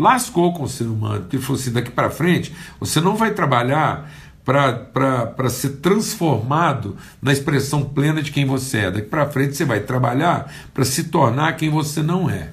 Lascou 0.00 0.52
com 0.52 0.64
o 0.64 0.68
ser 0.68 0.84
humano, 0.84 1.20
porque 1.20 1.38
falou 1.38 1.60
assim: 1.60 1.72
daqui 1.72 1.90
para 1.90 2.10
frente, 2.10 2.52
você 2.80 3.00
não 3.00 3.16
vai 3.16 3.32
trabalhar 3.32 4.10
para 4.42 5.50
ser 5.50 5.76
transformado 5.76 6.96
na 7.22 7.32
expressão 7.32 7.84
plena 7.84 8.22
de 8.22 8.32
quem 8.32 8.44
você 8.44 8.78
é. 8.78 8.90
Daqui 8.90 9.06
para 9.06 9.30
frente 9.30 9.54
você 9.54 9.64
vai 9.64 9.80
trabalhar 9.80 10.52
para 10.74 10.84
se 10.84 11.04
tornar 11.04 11.56
quem 11.56 11.70
você 11.70 12.02
não 12.02 12.28
é. 12.28 12.50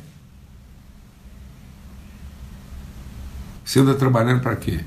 Você 3.65 3.79
anda 3.79 3.95
trabalhando 3.95 4.41
para 4.41 4.55
quê? 4.55 4.81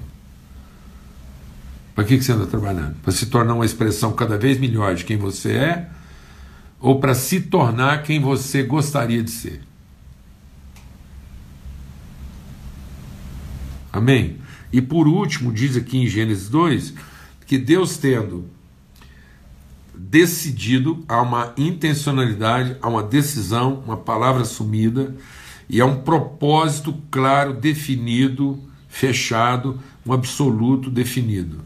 Para 1.95 2.05
que 2.05 2.23
você 2.23 2.33
anda 2.33 2.47
trabalhando? 2.47 2.95
Para 3.03 3.13
se 3.13 3.27
tornar 3.27 3.55
uma 3.55 3.65
expressão 3.65 4.13
cada 4.13 4.39
vez 4.39 4.59
melhor 4.59 4.95
de 4.95 5.05
quem 5.05 5.17
você 5.17 5.53
é? 5.53 5.89
Ou 6.79 7.01
para 7.01 7.15
se 7.15 7.41
tornar 7.41 8.03
quem 8.03 8.21
você 8.21 8.63
gostaria 8.63 9.23
de 9.23 9.31
ser? 9.31 9.70
Amém? 13.93 14.39
E 14.73 14.81
por 14.81 15.09
último, 15.09 15.53
diz 15.53 15.77
aqui 15.77 15.99
em 15.99 16.07
Gênesis 16.07 16.49
2 16.49 16.95
que 17.47 17.59
Deus 17.59 17.97
tendo 17.97 18.49
decidido, 20.01 21.05
há 21.07 21.21
uma 21.21 21.53
intencionalidade, 21.57 22.77
há 22.81 22.89
uma 22.89 23.03
decisão, 23.03 23.83
uma 23.85 23.97
palavra 23.97 24.43
assumida 24.43 25.15
e 25.69 25.81
há 25.81 25.87
um 25.87 26.03
propósito 26.03 26.95
claro, 27.11 27.53
definido, 27.53 28.59
fechado, 28.89 29.79
um 30.05 30.13
absoluto 30.13 30.91
definido. 30.91 31.61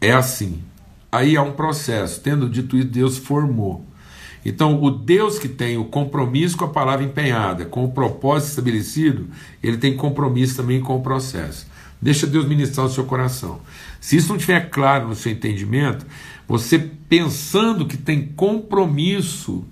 É 0.00 0.12
assim. 0.12 0.62
Aí 1.10 1.36
há 1.36 1.42
um 1.42 1.52
processo. 1.52 2.20
Tendo 2.20 2.48
dito 2.48 2.76
isso, 2.76 2.88
Deus 2.88 3.16
formou. 3.16 3.86
Então, 4.44 4.82
o 4.82 4.90
Deus 4.90 5.38
que 5.38 5.48
tem 5.48 5.78
o 5.78 5.84
compromisso 5.84 6.56
com 6.56 6.64
a 6.64 6.68
palavra 6.68 7.04
empenhada, 7.04 7.64
com 7.64 7.84
o 7.84 7.92
propósito 7.92 8.50
estabelecido, 8.50 9.28
ele 9.62 9.78
tem 9.78 9.96
compromisso 9.96 10.56
também 10.56 10.80
com 10.80 10.96
o 10.96 11.02
processo. 11.02 11.66
Deixa 12.00 12.26
Deus 12.26 12.46
ministrar 12.46 12.86
o 12.86 12.90
seu 12.90 13.04
coração. 13.04 13.60
Se 14.00 14.16
isso 14.16 14.28
não 14.28 14.36
estiver 14.36 14.68
claro 14.68 15.08
no 15.08 15.14
seu 15.14 15.32
entendimento, 15.32 16.04
você 16.46 16.78
pensando 16.78 17.86
que 17.86 17.96
tem 17.96 18.26
compromisso 18.26 19.64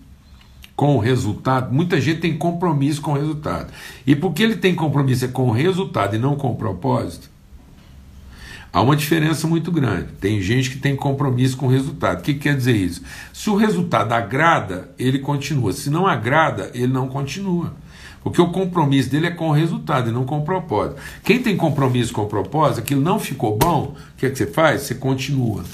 com 0.74 0.96
o 0.96 0.98
resultado, 0.98 1.72
muita 1.72 2.00
gente 2.00 2.20
tem 2.20 2.36
compromisso 2.36 3.02
com 3.02 3.12
o 3.12 3.16
resultado. 3.16 3.70
E 4.06 4.16
porque 4.16 4.42
ele 4.42 4.56
tem 4.56 4.74
compromisso 4.74 5.26
é 5.26 5.28
com 5.28 5.48
o 5.48 5.52
resultado 5.52 6.16
e 6.16 6.18
não 6.18 6.34
com 6.34 6.50
o 6.50 6.56
propósito, 6.56 7.30
Há 8.72 8.80
uma 8.80 8.96
diferença 8.96 9.46
muito 9.46 9.70
grande. 9.70 10.08
Tem 10.18 10.40
gente 10.40 10.70
que 10.70 10.78
tem 10.78 10.96
compromisso 10.96 11.58
com 11.58 11.66
o 11.66 11.70
resultado. 11.70 12.20
O 12.20 12.22
que, 12.22 12.32
que 12.32 12.40
quer 12.40 12.56
dizer 12.56 12.74
isso? 12.74 13.02
Se 13.30 13.50
o 13.50 13.54
resultado 13.54 14.12
agrada, 14.12 14.90
ele 14.98 15.18
continua. 15.18 15.74
Se 15.74 15.90
não 15.90 16.06
agrada, 16.06 16.70
ele 16.72 16.86
não 16.90 17.06
continua. 17.06 17.74
Porque 18.22 18.40
o 18.40 18.50
compromisso 18.50 19.10
dele 19.10 19.26
é 19.26 19.30
com 19.30 19.50
o 19.50 19.52
resultado 19.52 20.08
e 20.08 20.12
não 20.12 20.24
com 20.24 20.38
o 20.38 20.44
propósito. 20.44 20.96
Quem 21.22 21.42
tem 21.42 21.54
compromisso 21.54 22.14
com 22.14 22.22
o 22.22 22.26
propósito, 22.26 22.80
aquilo 22.80 23.02
não 23.02 23.18
ficou 23.18 23.58
bom, 23.58 23.94
o 23.94 24.16
que, 24.16 24.24
é 24.24 24.30
que 24.30 24.38
você 24.38 24.46
faz? 24.46 24.82
Você 24.82 24.94
continua. 24.94 25.64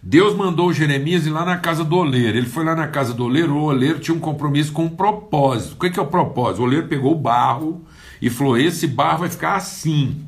Deus 0.00 0.36
mandou 0.36 0.72
Jeremias 0.72 1.26
ir 1.26 1.30
lá 1.30 1.44
na 1.44 1.56
casa 1.56 1.84
do 1.84 1.96
oleiro. 1.96 2.38
Ele 2.38 2.46
foi 2.46 2.64
lá 2.64 2.76
na 2.76 2.86
casa 2.86 3.12
do 3.12 3.24
oleiro, 3.24 3.54
o 3.54 3.64
oleiro 3.64 3.98
tinha 3.98 4.16
um 4.16 4.20
compromisso 4.20 4.72
com 4.72 4.84
um 4.84 4.88
propósito. 4.88 5.74
O 5.74 5.90
que 5.90 5.98
é 5.98 6.02
o 6.02 6.06
propósito? 6.06 6.60
O 6.60 6.64
oleiro 6.64 6.86
pegou 6.86 7.12
o 7.12 7.18
barro 7.18 7.84
e 8.22 8.30
falou: 8.30 8.56
esse 8.56 8.86
barro 8.86 9.20
vai 9.20 9.30
ficar 9.30 9.56
assim. 9.56 10.27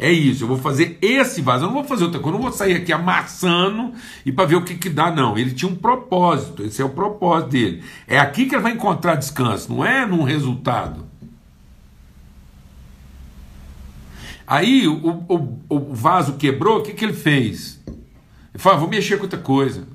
É 0.00 0.12
isso, 0.12 0.44
eu 0.44 0.48
vou 0.48 0.56
fazer 0.56 0.96
esse 1.02 1.42
vaso, 1.42 1.64
eu 1.64 1.66
não 1.66 1.74
vou 1.74 1.82
fazer 1.82 2.04
outra 2.04 2.20
coisa, 2.20 2.36
eu 2.36 2.40
não 2.40 2.48
vou 2.48 2.56
sair 2.56 2.76
aqui 2.76 2.92
amassando 2.92 3.92
e 4.24 4.30
para 4.30 4.44
ver 4.44 4.54
o 4.54 4.62
que, 4.62 4.76
que 4.76 4.88
dá, 4.88 5.10
não. 5.10 5.36
Ele 5.36 5.52
tinha 5.52 5.68
um 5.68 5.74
propósito, 5.74 6.62
esse 6.62 6.80
é 6.80 6.84
o 6.84 6.90
propósito 6.90 7.50
dele. 7.50 7.82
É 8.06 8.16
aqui 8.16 8.46
que 8.46 8.54
ele 8.54 8.62
vai 8.62 8.72
encontrar 8.72 9.16
descanso, 9.16 9.72
não 9.72 9.84
é 9.84 10.06
num 10.06 10.22
resultado. 10.22 11.04
Aí 14.46 14.86
o, 14.86 15.24
o, 15.28 15.58
o 15.68 15.94
vaso 15.94 16.34
quebrou, 16.34 16.78
o 16.78 16.82
que, 16.82 16.94
que 16.94 17.04
ele 17.04 17.12
fez? 17.12 17.80
Ele 17.86 17.98
falou: 18.62 18.76
ah, 18.76 18.80
vou 18.80 18.88
mexer 18.88 19.16
com 19.16 19.24
outra 19.24 19.38
coisa. 19.38 19.88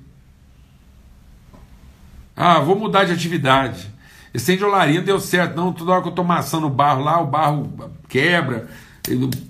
Ah, 2.36 2.60
vou 2.60 2.78
mudar 2.78 3.06
de 3.06 3.14
atividade. 3.14 3.89
Esse 4.34 4.58
de 4.58 4.66
olaria 4.66 5.01
deu 5.01 5.20
certo, 5.20 5.56
não. 5.56 5.72
Toda 5.72 5.93
hora 5.93 6.01
que 6.01 6.08
eu 6.08 6.12
estou 6.12 6.26
amassando 6.26 6.68
o 6.68 6.70
barro 6.70 7.04
lá, 7.04 7.22
o 7.22 7.26
barro 7.26 7.72
quebra 8.10 8.68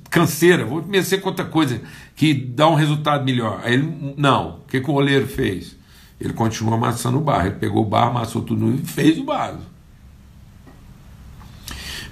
canseira, 0.10 0.66
vou 0.66 0.84
mexer 0.84 1.20
com 1.20 1.30
outra 1.30 1.46
coisa 1.46 1.82
que 2.16 2.34
dá 2.34 2.68
um 2.68 2.76
resultado 2.76 3.24
melhor. 3.24 3.62
Aí 3.64 3.74
ele, 3.74 4.14
não, 4.18 4.58
o 4.58 4.68
que, 4.68 4.82
que 4.82 4.90
o 4.90 4.94
oleiro 4.94 5.28
fez? 5.28 5.76
Ele 6.20 6.34
continuou 6.34 6.76
amassando 6.76 7.18
o 7.18 7.22
barro, 7.22 7.48
ele 7.48 7.56
pegou 7.56 7.84
o 7.84 7.86
barro, 7.86 8.12
amassou 8.12 8.42
tudo 8.42 8.74
e 8.74 8.78
fez 8.78 9.18
o 9.18 9.24
barro. 9.24 9.60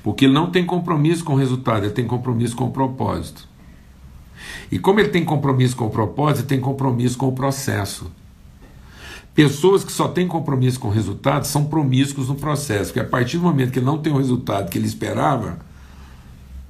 Porque 0.03 0.25
ele 0.25 0.33
não 0.33 0.49
tem 0.49 0.65
compromisso 0.65 1.23
com 1.23 1.33
o 1.33 1.37
resultado, 1.37 1.85
ele 1.85 1.93
tem 1.93 2.05
compromisso 2.05 2.55
com 2.55 2.65
o 2.65 2.71
propósito. 2.71 3.47
E 4.71 4.79
como 4.79 4.99
ele 4.99 5.09
tem 5.09 5.23
compromisso 5.23 5.75
com 5.75 5.85
o 5.85 5.89
propósito, 5.89 6.39
ele 6.39 6.47
tem 6.47 6.59
compromisso 6.59 7.17
com 7.17 7.27
o 7.27 7.33
processo. 7.33 8.11
Pessoas 9.33 9.83
que 9.83 9.91
só 9.91 10.07
têm 10.07 10.27
compromisso 10.27 10.79
com 10.79 10.89
o 10.89 10.91
resultado 10.91 11.45
são 11.45 11.65
promíscuos 11.65 12.27
no 12.27 12.35
processo, 12.35 12.87
porque 12.87 12.99
a 12.99 13.09
partir 13.09 13.37
do 13.37 13.43
momento 13.43 13.71
que 13.71 13.79
ele 13.79 13.85
não 13.85 13.97
tem 13.97 14.11
o 14.11 14.17
resultado 14.17 14.69
que 14.69 14.77
ele 14.77 14.87
esperava, 14.87 15.59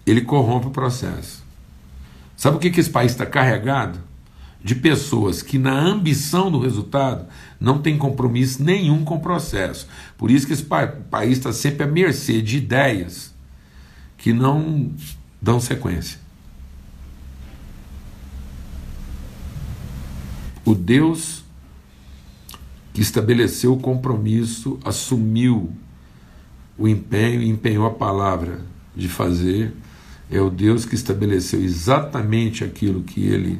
ele 0.05 0.21
corrompe 0.21 0.67
o 0.67 0.71
processo. 0.71 1.43
Sabe 2.35 2.57
o 2.57 2.59
que, 2.59 2.69
que 2.69 2.79
esse 2.79 2.89
país 2.89 3.11
está 3.11 3.25
carregado? 3.25 3.99
De 4.63 4.75
pessoas 4.75 5.41
que, 5.41 5.57
na 5.57 5.73
ambição 5.73 6.51
do 6.51 6.59
resultado, 6.59 7.25
não 7.59 7.81
tem 7.81 7.97
compromisso 7.97 8.63
nenhum 8.63 9.03
com 9.03 9.15
o 9.15 9.21
processo. 9.21 9.87
Por 10.17 10.29
isso 10.29 10.45
que 10.45 10.53
esse 10.53 10.63
país 10.63 11.37
está 11.37 11.51
sempre 11.51 11.83
à 11.83 11.87
mercê 11.87 12.41
de 12.41 12.57
ideias 12.57 13.33
que 14.17 14.33
não 14.33 14.91
dão 15.41 15.59
sequência. 15.59 16.19
O 20.63 20.75
Deus 20.75 21.41
que 22.93 23.01
estabeleceu 23.01 23.73
o 23.73 23.79
compromisso, 23.79 24.79
assumiu 24.83 25.71
o 26.77 26.87
empenho 26.87 27.41
e 27.41 27.49
empenhou 27.49 27.85
a 27.85 27.91
palavra 27.91 28.61
de 28.95 29.07
fazer 29.07 29.73
é 30.31 30.39
o 30.39 30.49
Deus 30.49 30.85
que 30.85 30.95
estabeleceu 30.95 31.61
exatamente 31.61 32.63
aquilo 32.63 33.03
que 33.03 33.25
ele 33.25 33.59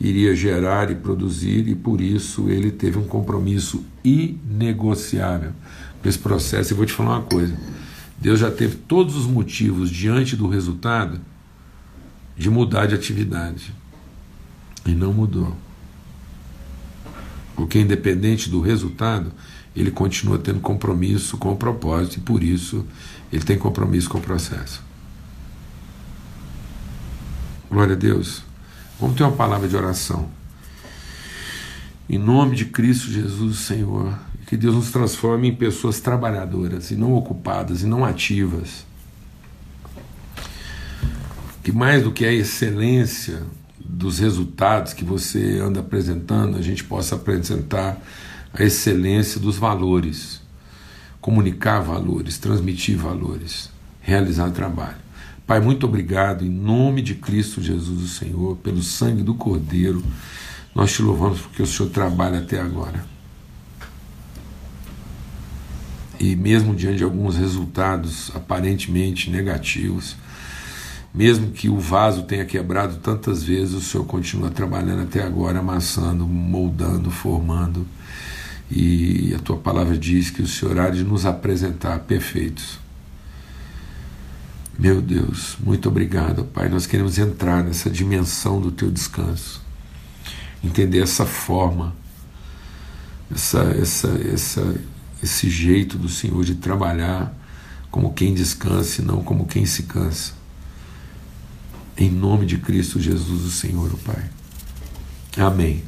iria 0.00 0.34
gerar 0.34 0.90
e 0.90 0.94
produzir, 0.94 1.68
e 1.68 1.74
por 1.74 2.00
isso 2.00 2.48
ele 2.48 2.70
teve 2.70 2.98
um 2.98 3.04
compromisso 3.04 3.84
inegociável 4.04 5.52
com 6.00 6.08
esse 6.08 6.18
processo. 6.18 6.72
E 6.72 6.76
vou 6.76 6.86
te 6.86 6.92
falar 6.92 7.18
uma 7.18 7.22
coisa: 7.22 7.56
Deus 8.16 8.38
já 8.38 8.50
teve 8.50 8.76
todos 8.76 9.16
os 9.16 9.26
motivos 9.26 9.90
diante 9.90 10.36
do 10.36 10.46
resultado 10.46 11.20
de 12.36 12.48
mudar 12.48 12.86
de 12.86 12.94
atividade, 12.94 13.74
e 14.86 14.92
não 14.92 15.12
mudou. 15.12 15.56
Porque, 17.56 17.78
independente 17.78 18.48
do 18.48 18.60
resultado, 18.60 19.30
ele 19.74 19.90
continua 19.90 20.38
tendo 20.38 20.60
compromisso 20.60 21.36
com 21.36 21.52
o 21.52 21.56
propósito, 21.56 22.18
e 22.18 22.20
por 22.20 22.42
isso 22.42 22.86
ele 23.32 23.44
tem 23.44 23.58
compromisso 23.58 24.08
com 24.08 24.18
o 24.18 24.22
processo. 24.22 24.91
Glória 27.72 27.94
a 27.94 27.98
Deus. 27.98 28.42
Vamos 29.00 29.16
ter 29.16 29.22
uma 29.22 29.32
palavra 29.32 29.66
de 29.66 29.74
oração. 29.74 30.28
Em 32.06 32.18
nome 32.18 32.54
de 32.54 32.66
Cristo 32.66 33.10
Jesus, 33.10 33.60
Senhor, 33.60 34.12
que 34.46 34.58
Deus 34.58 34.74
nos 34.74 34.90
transforme 34.90 35.48
em 35.48 35.54
pessoas 35.54 35.98
trabalhadoras 35.98 36.90
e 36.90 36.96
não 36.96 37.14
ocupadas 37.14 37.80
e 37.80 37.86
não 37.86 38.04
ativas. 38.04 38.84
Que 41.64 41.72
mais 41.72 42.02
do 42.02 42.12
que 42.12 42.26
a 42.26 42.32
excelência 42.32 43.42
dos 43.80 44.18
resultados 44.18 44.92
que 44.92 45.02
você 45.02 45.58
anda 45.58 45.80
apresentando, 45.80 46.58
a 46.58 46.62
gente 46.62 46.84
possa 46.84 47.14
apresentar 47.14 47.96
a 48.52 48.62
excelência 48.62 49.40
dos 49.40 49.56
valores, 49.56 50.42
comunicar 51.22 51.80
valores, 51.80 52.36
transmitir 52.36 52.98
valores, 52.98 53.70
realizar 54.02 54.50
trabalho. 54.50 55.11
Pai, 55.52 55.60
muito 55.60 55.84
obrigado 55.84 56.46
em 56.46 56.48
nome 56.48 57.02
de 57.02 57.14
Cristo 57.14 57.60
Jesus, 57.60 58.02
o 58.02 58.08
Senhor, 58.08 58.56
pelo 58.56 58.82
sangue 58.82 59.22
do 59.22 59.34
Cordeiro. 59.34 60.02
Nós 60.74 60.94
te 60.94 61.02
louvamos 61.02 61.42
porque 61.42 61.62
o 61.62 61.66
Senhor 61.66 61.90
trabalha 61.90 62.38
até 62.38 62.58
agora. 62.58 63.04
E 66.18 66.34
mesmo 66.34 66.74
diante 66.74 66.96
de 66.96 67.04
alguns 67.04 67.36
resultados 67.36 68.32
aparentemente 68.34 69.28
negativos, 69.28 70.16
Mesmo 71.14 71.50
que 71.50 71.68
o 71.68 71.78
vaso 71.78 72.22
tenha 72.22 72.46
quebrado 72.46 72.96
tantas 72.96 73.42
vezes, 73.42 73.74
o 73.74 73.82
Senhor 73.82 74.06
continua 74.06 74.48
trabalhando 74.48 75.02
até 75.02 75.22
agora, 75.22 75.58
amassando, 75.58 76.26
moldando, 76.26 77.10
formando. 77.10 77.86
E 78.70 79.34
a 79.34 79.38
tua 79.38 79.58
palavra 79.58 79.98
diz 79.98 80.30
que 80.30 80.40
o 80.40 80.46
Senhor 80.46 80.78
há 80.78 80.88
de 80.88 81.04
nos 81.04 81.26
apresentar 81.26 81.98
perfeitos. 81.98 82.81
Meu 84.78 85.02
Deus, 85.02 85.56
muito 85.60 85.88
obrigado, 85.88 86.44
Pai. 86.44 86.68
Nós 86.68 86.86
queremos 86.86 87.18
entrar 87.18 87.62
nessa 87.62 87.90
dimensão 87.90 88.60
do 88.60 88.70
teu 88.70 88.90
descanso, 88.90 89.62
entender 90.64 91.02
essa 91.02 91.26
forma, 91.26 91.94
essa, 93.30 93.60
essa, 93.78 94.08
essa, 94.32 94.74
esse 95.22 95.50
jeito 95.50 95.98
do 95.98 96.08
Senhor 96.08 96.42
de 96.44 96.54
trabalhar 96.54 97.34
como 97.90 98.14
quem 98.14 98.32
descansa 98.32 99.02
e 99.02 99.04
não 99.04 99.22
como 99.22 99.46
quem 99.46 99.66
se 99.66 99.82
cansa. 99.84 100.32
Em 101.96 102.10
nome 102.10 102.46
de 102.46 102.56
Cristo 102.56 102.98
Jesus, 102.98 103.44
o 103.44 103.50
Senhor, 103.50 103.92
o 103.92 103.98
Pai. 103.98 104.24
Amém. 105.36 105.84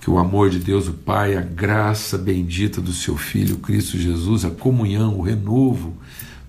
Que 0.00 0.10
o 0.10 0.18
amor 0.18 0.50
de 0.50 0.58
Deus, 0.58 0.88
o 0.88 0.92
Pai, 0.92 1.36
a 1.36 1.40
graça 1.40 2.18
bendita 2.18 2.80
do 2.80 2.92
seu 2.92 3.16
Filho, 3.16 3.58
Cristo 3.58 3.96
Jesus, 3.96 4.44
a 4.44 4.50
comunhão, 4.50 5.16
o 5.16 5.22
renovo 5.22 5.96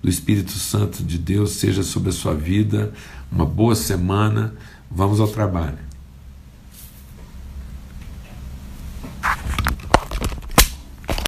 do 0.02 0.08
Espírito 0.08 0.52
Santo 0.52 1.02
de 1.02 1.18
Deus 1.18 1.52
seja 1.52 1.82
sobre 1.82 2.10
a 2.10 2.12
sua 2.12 2.34
vida. 2.34 2.92
Uma 3.30 3.46
boa 3.46 3.74
semana. 3.74 4.54
Vamos 4.90 5.20
ao 5.20 5.28
trabalho. 5.28 5.87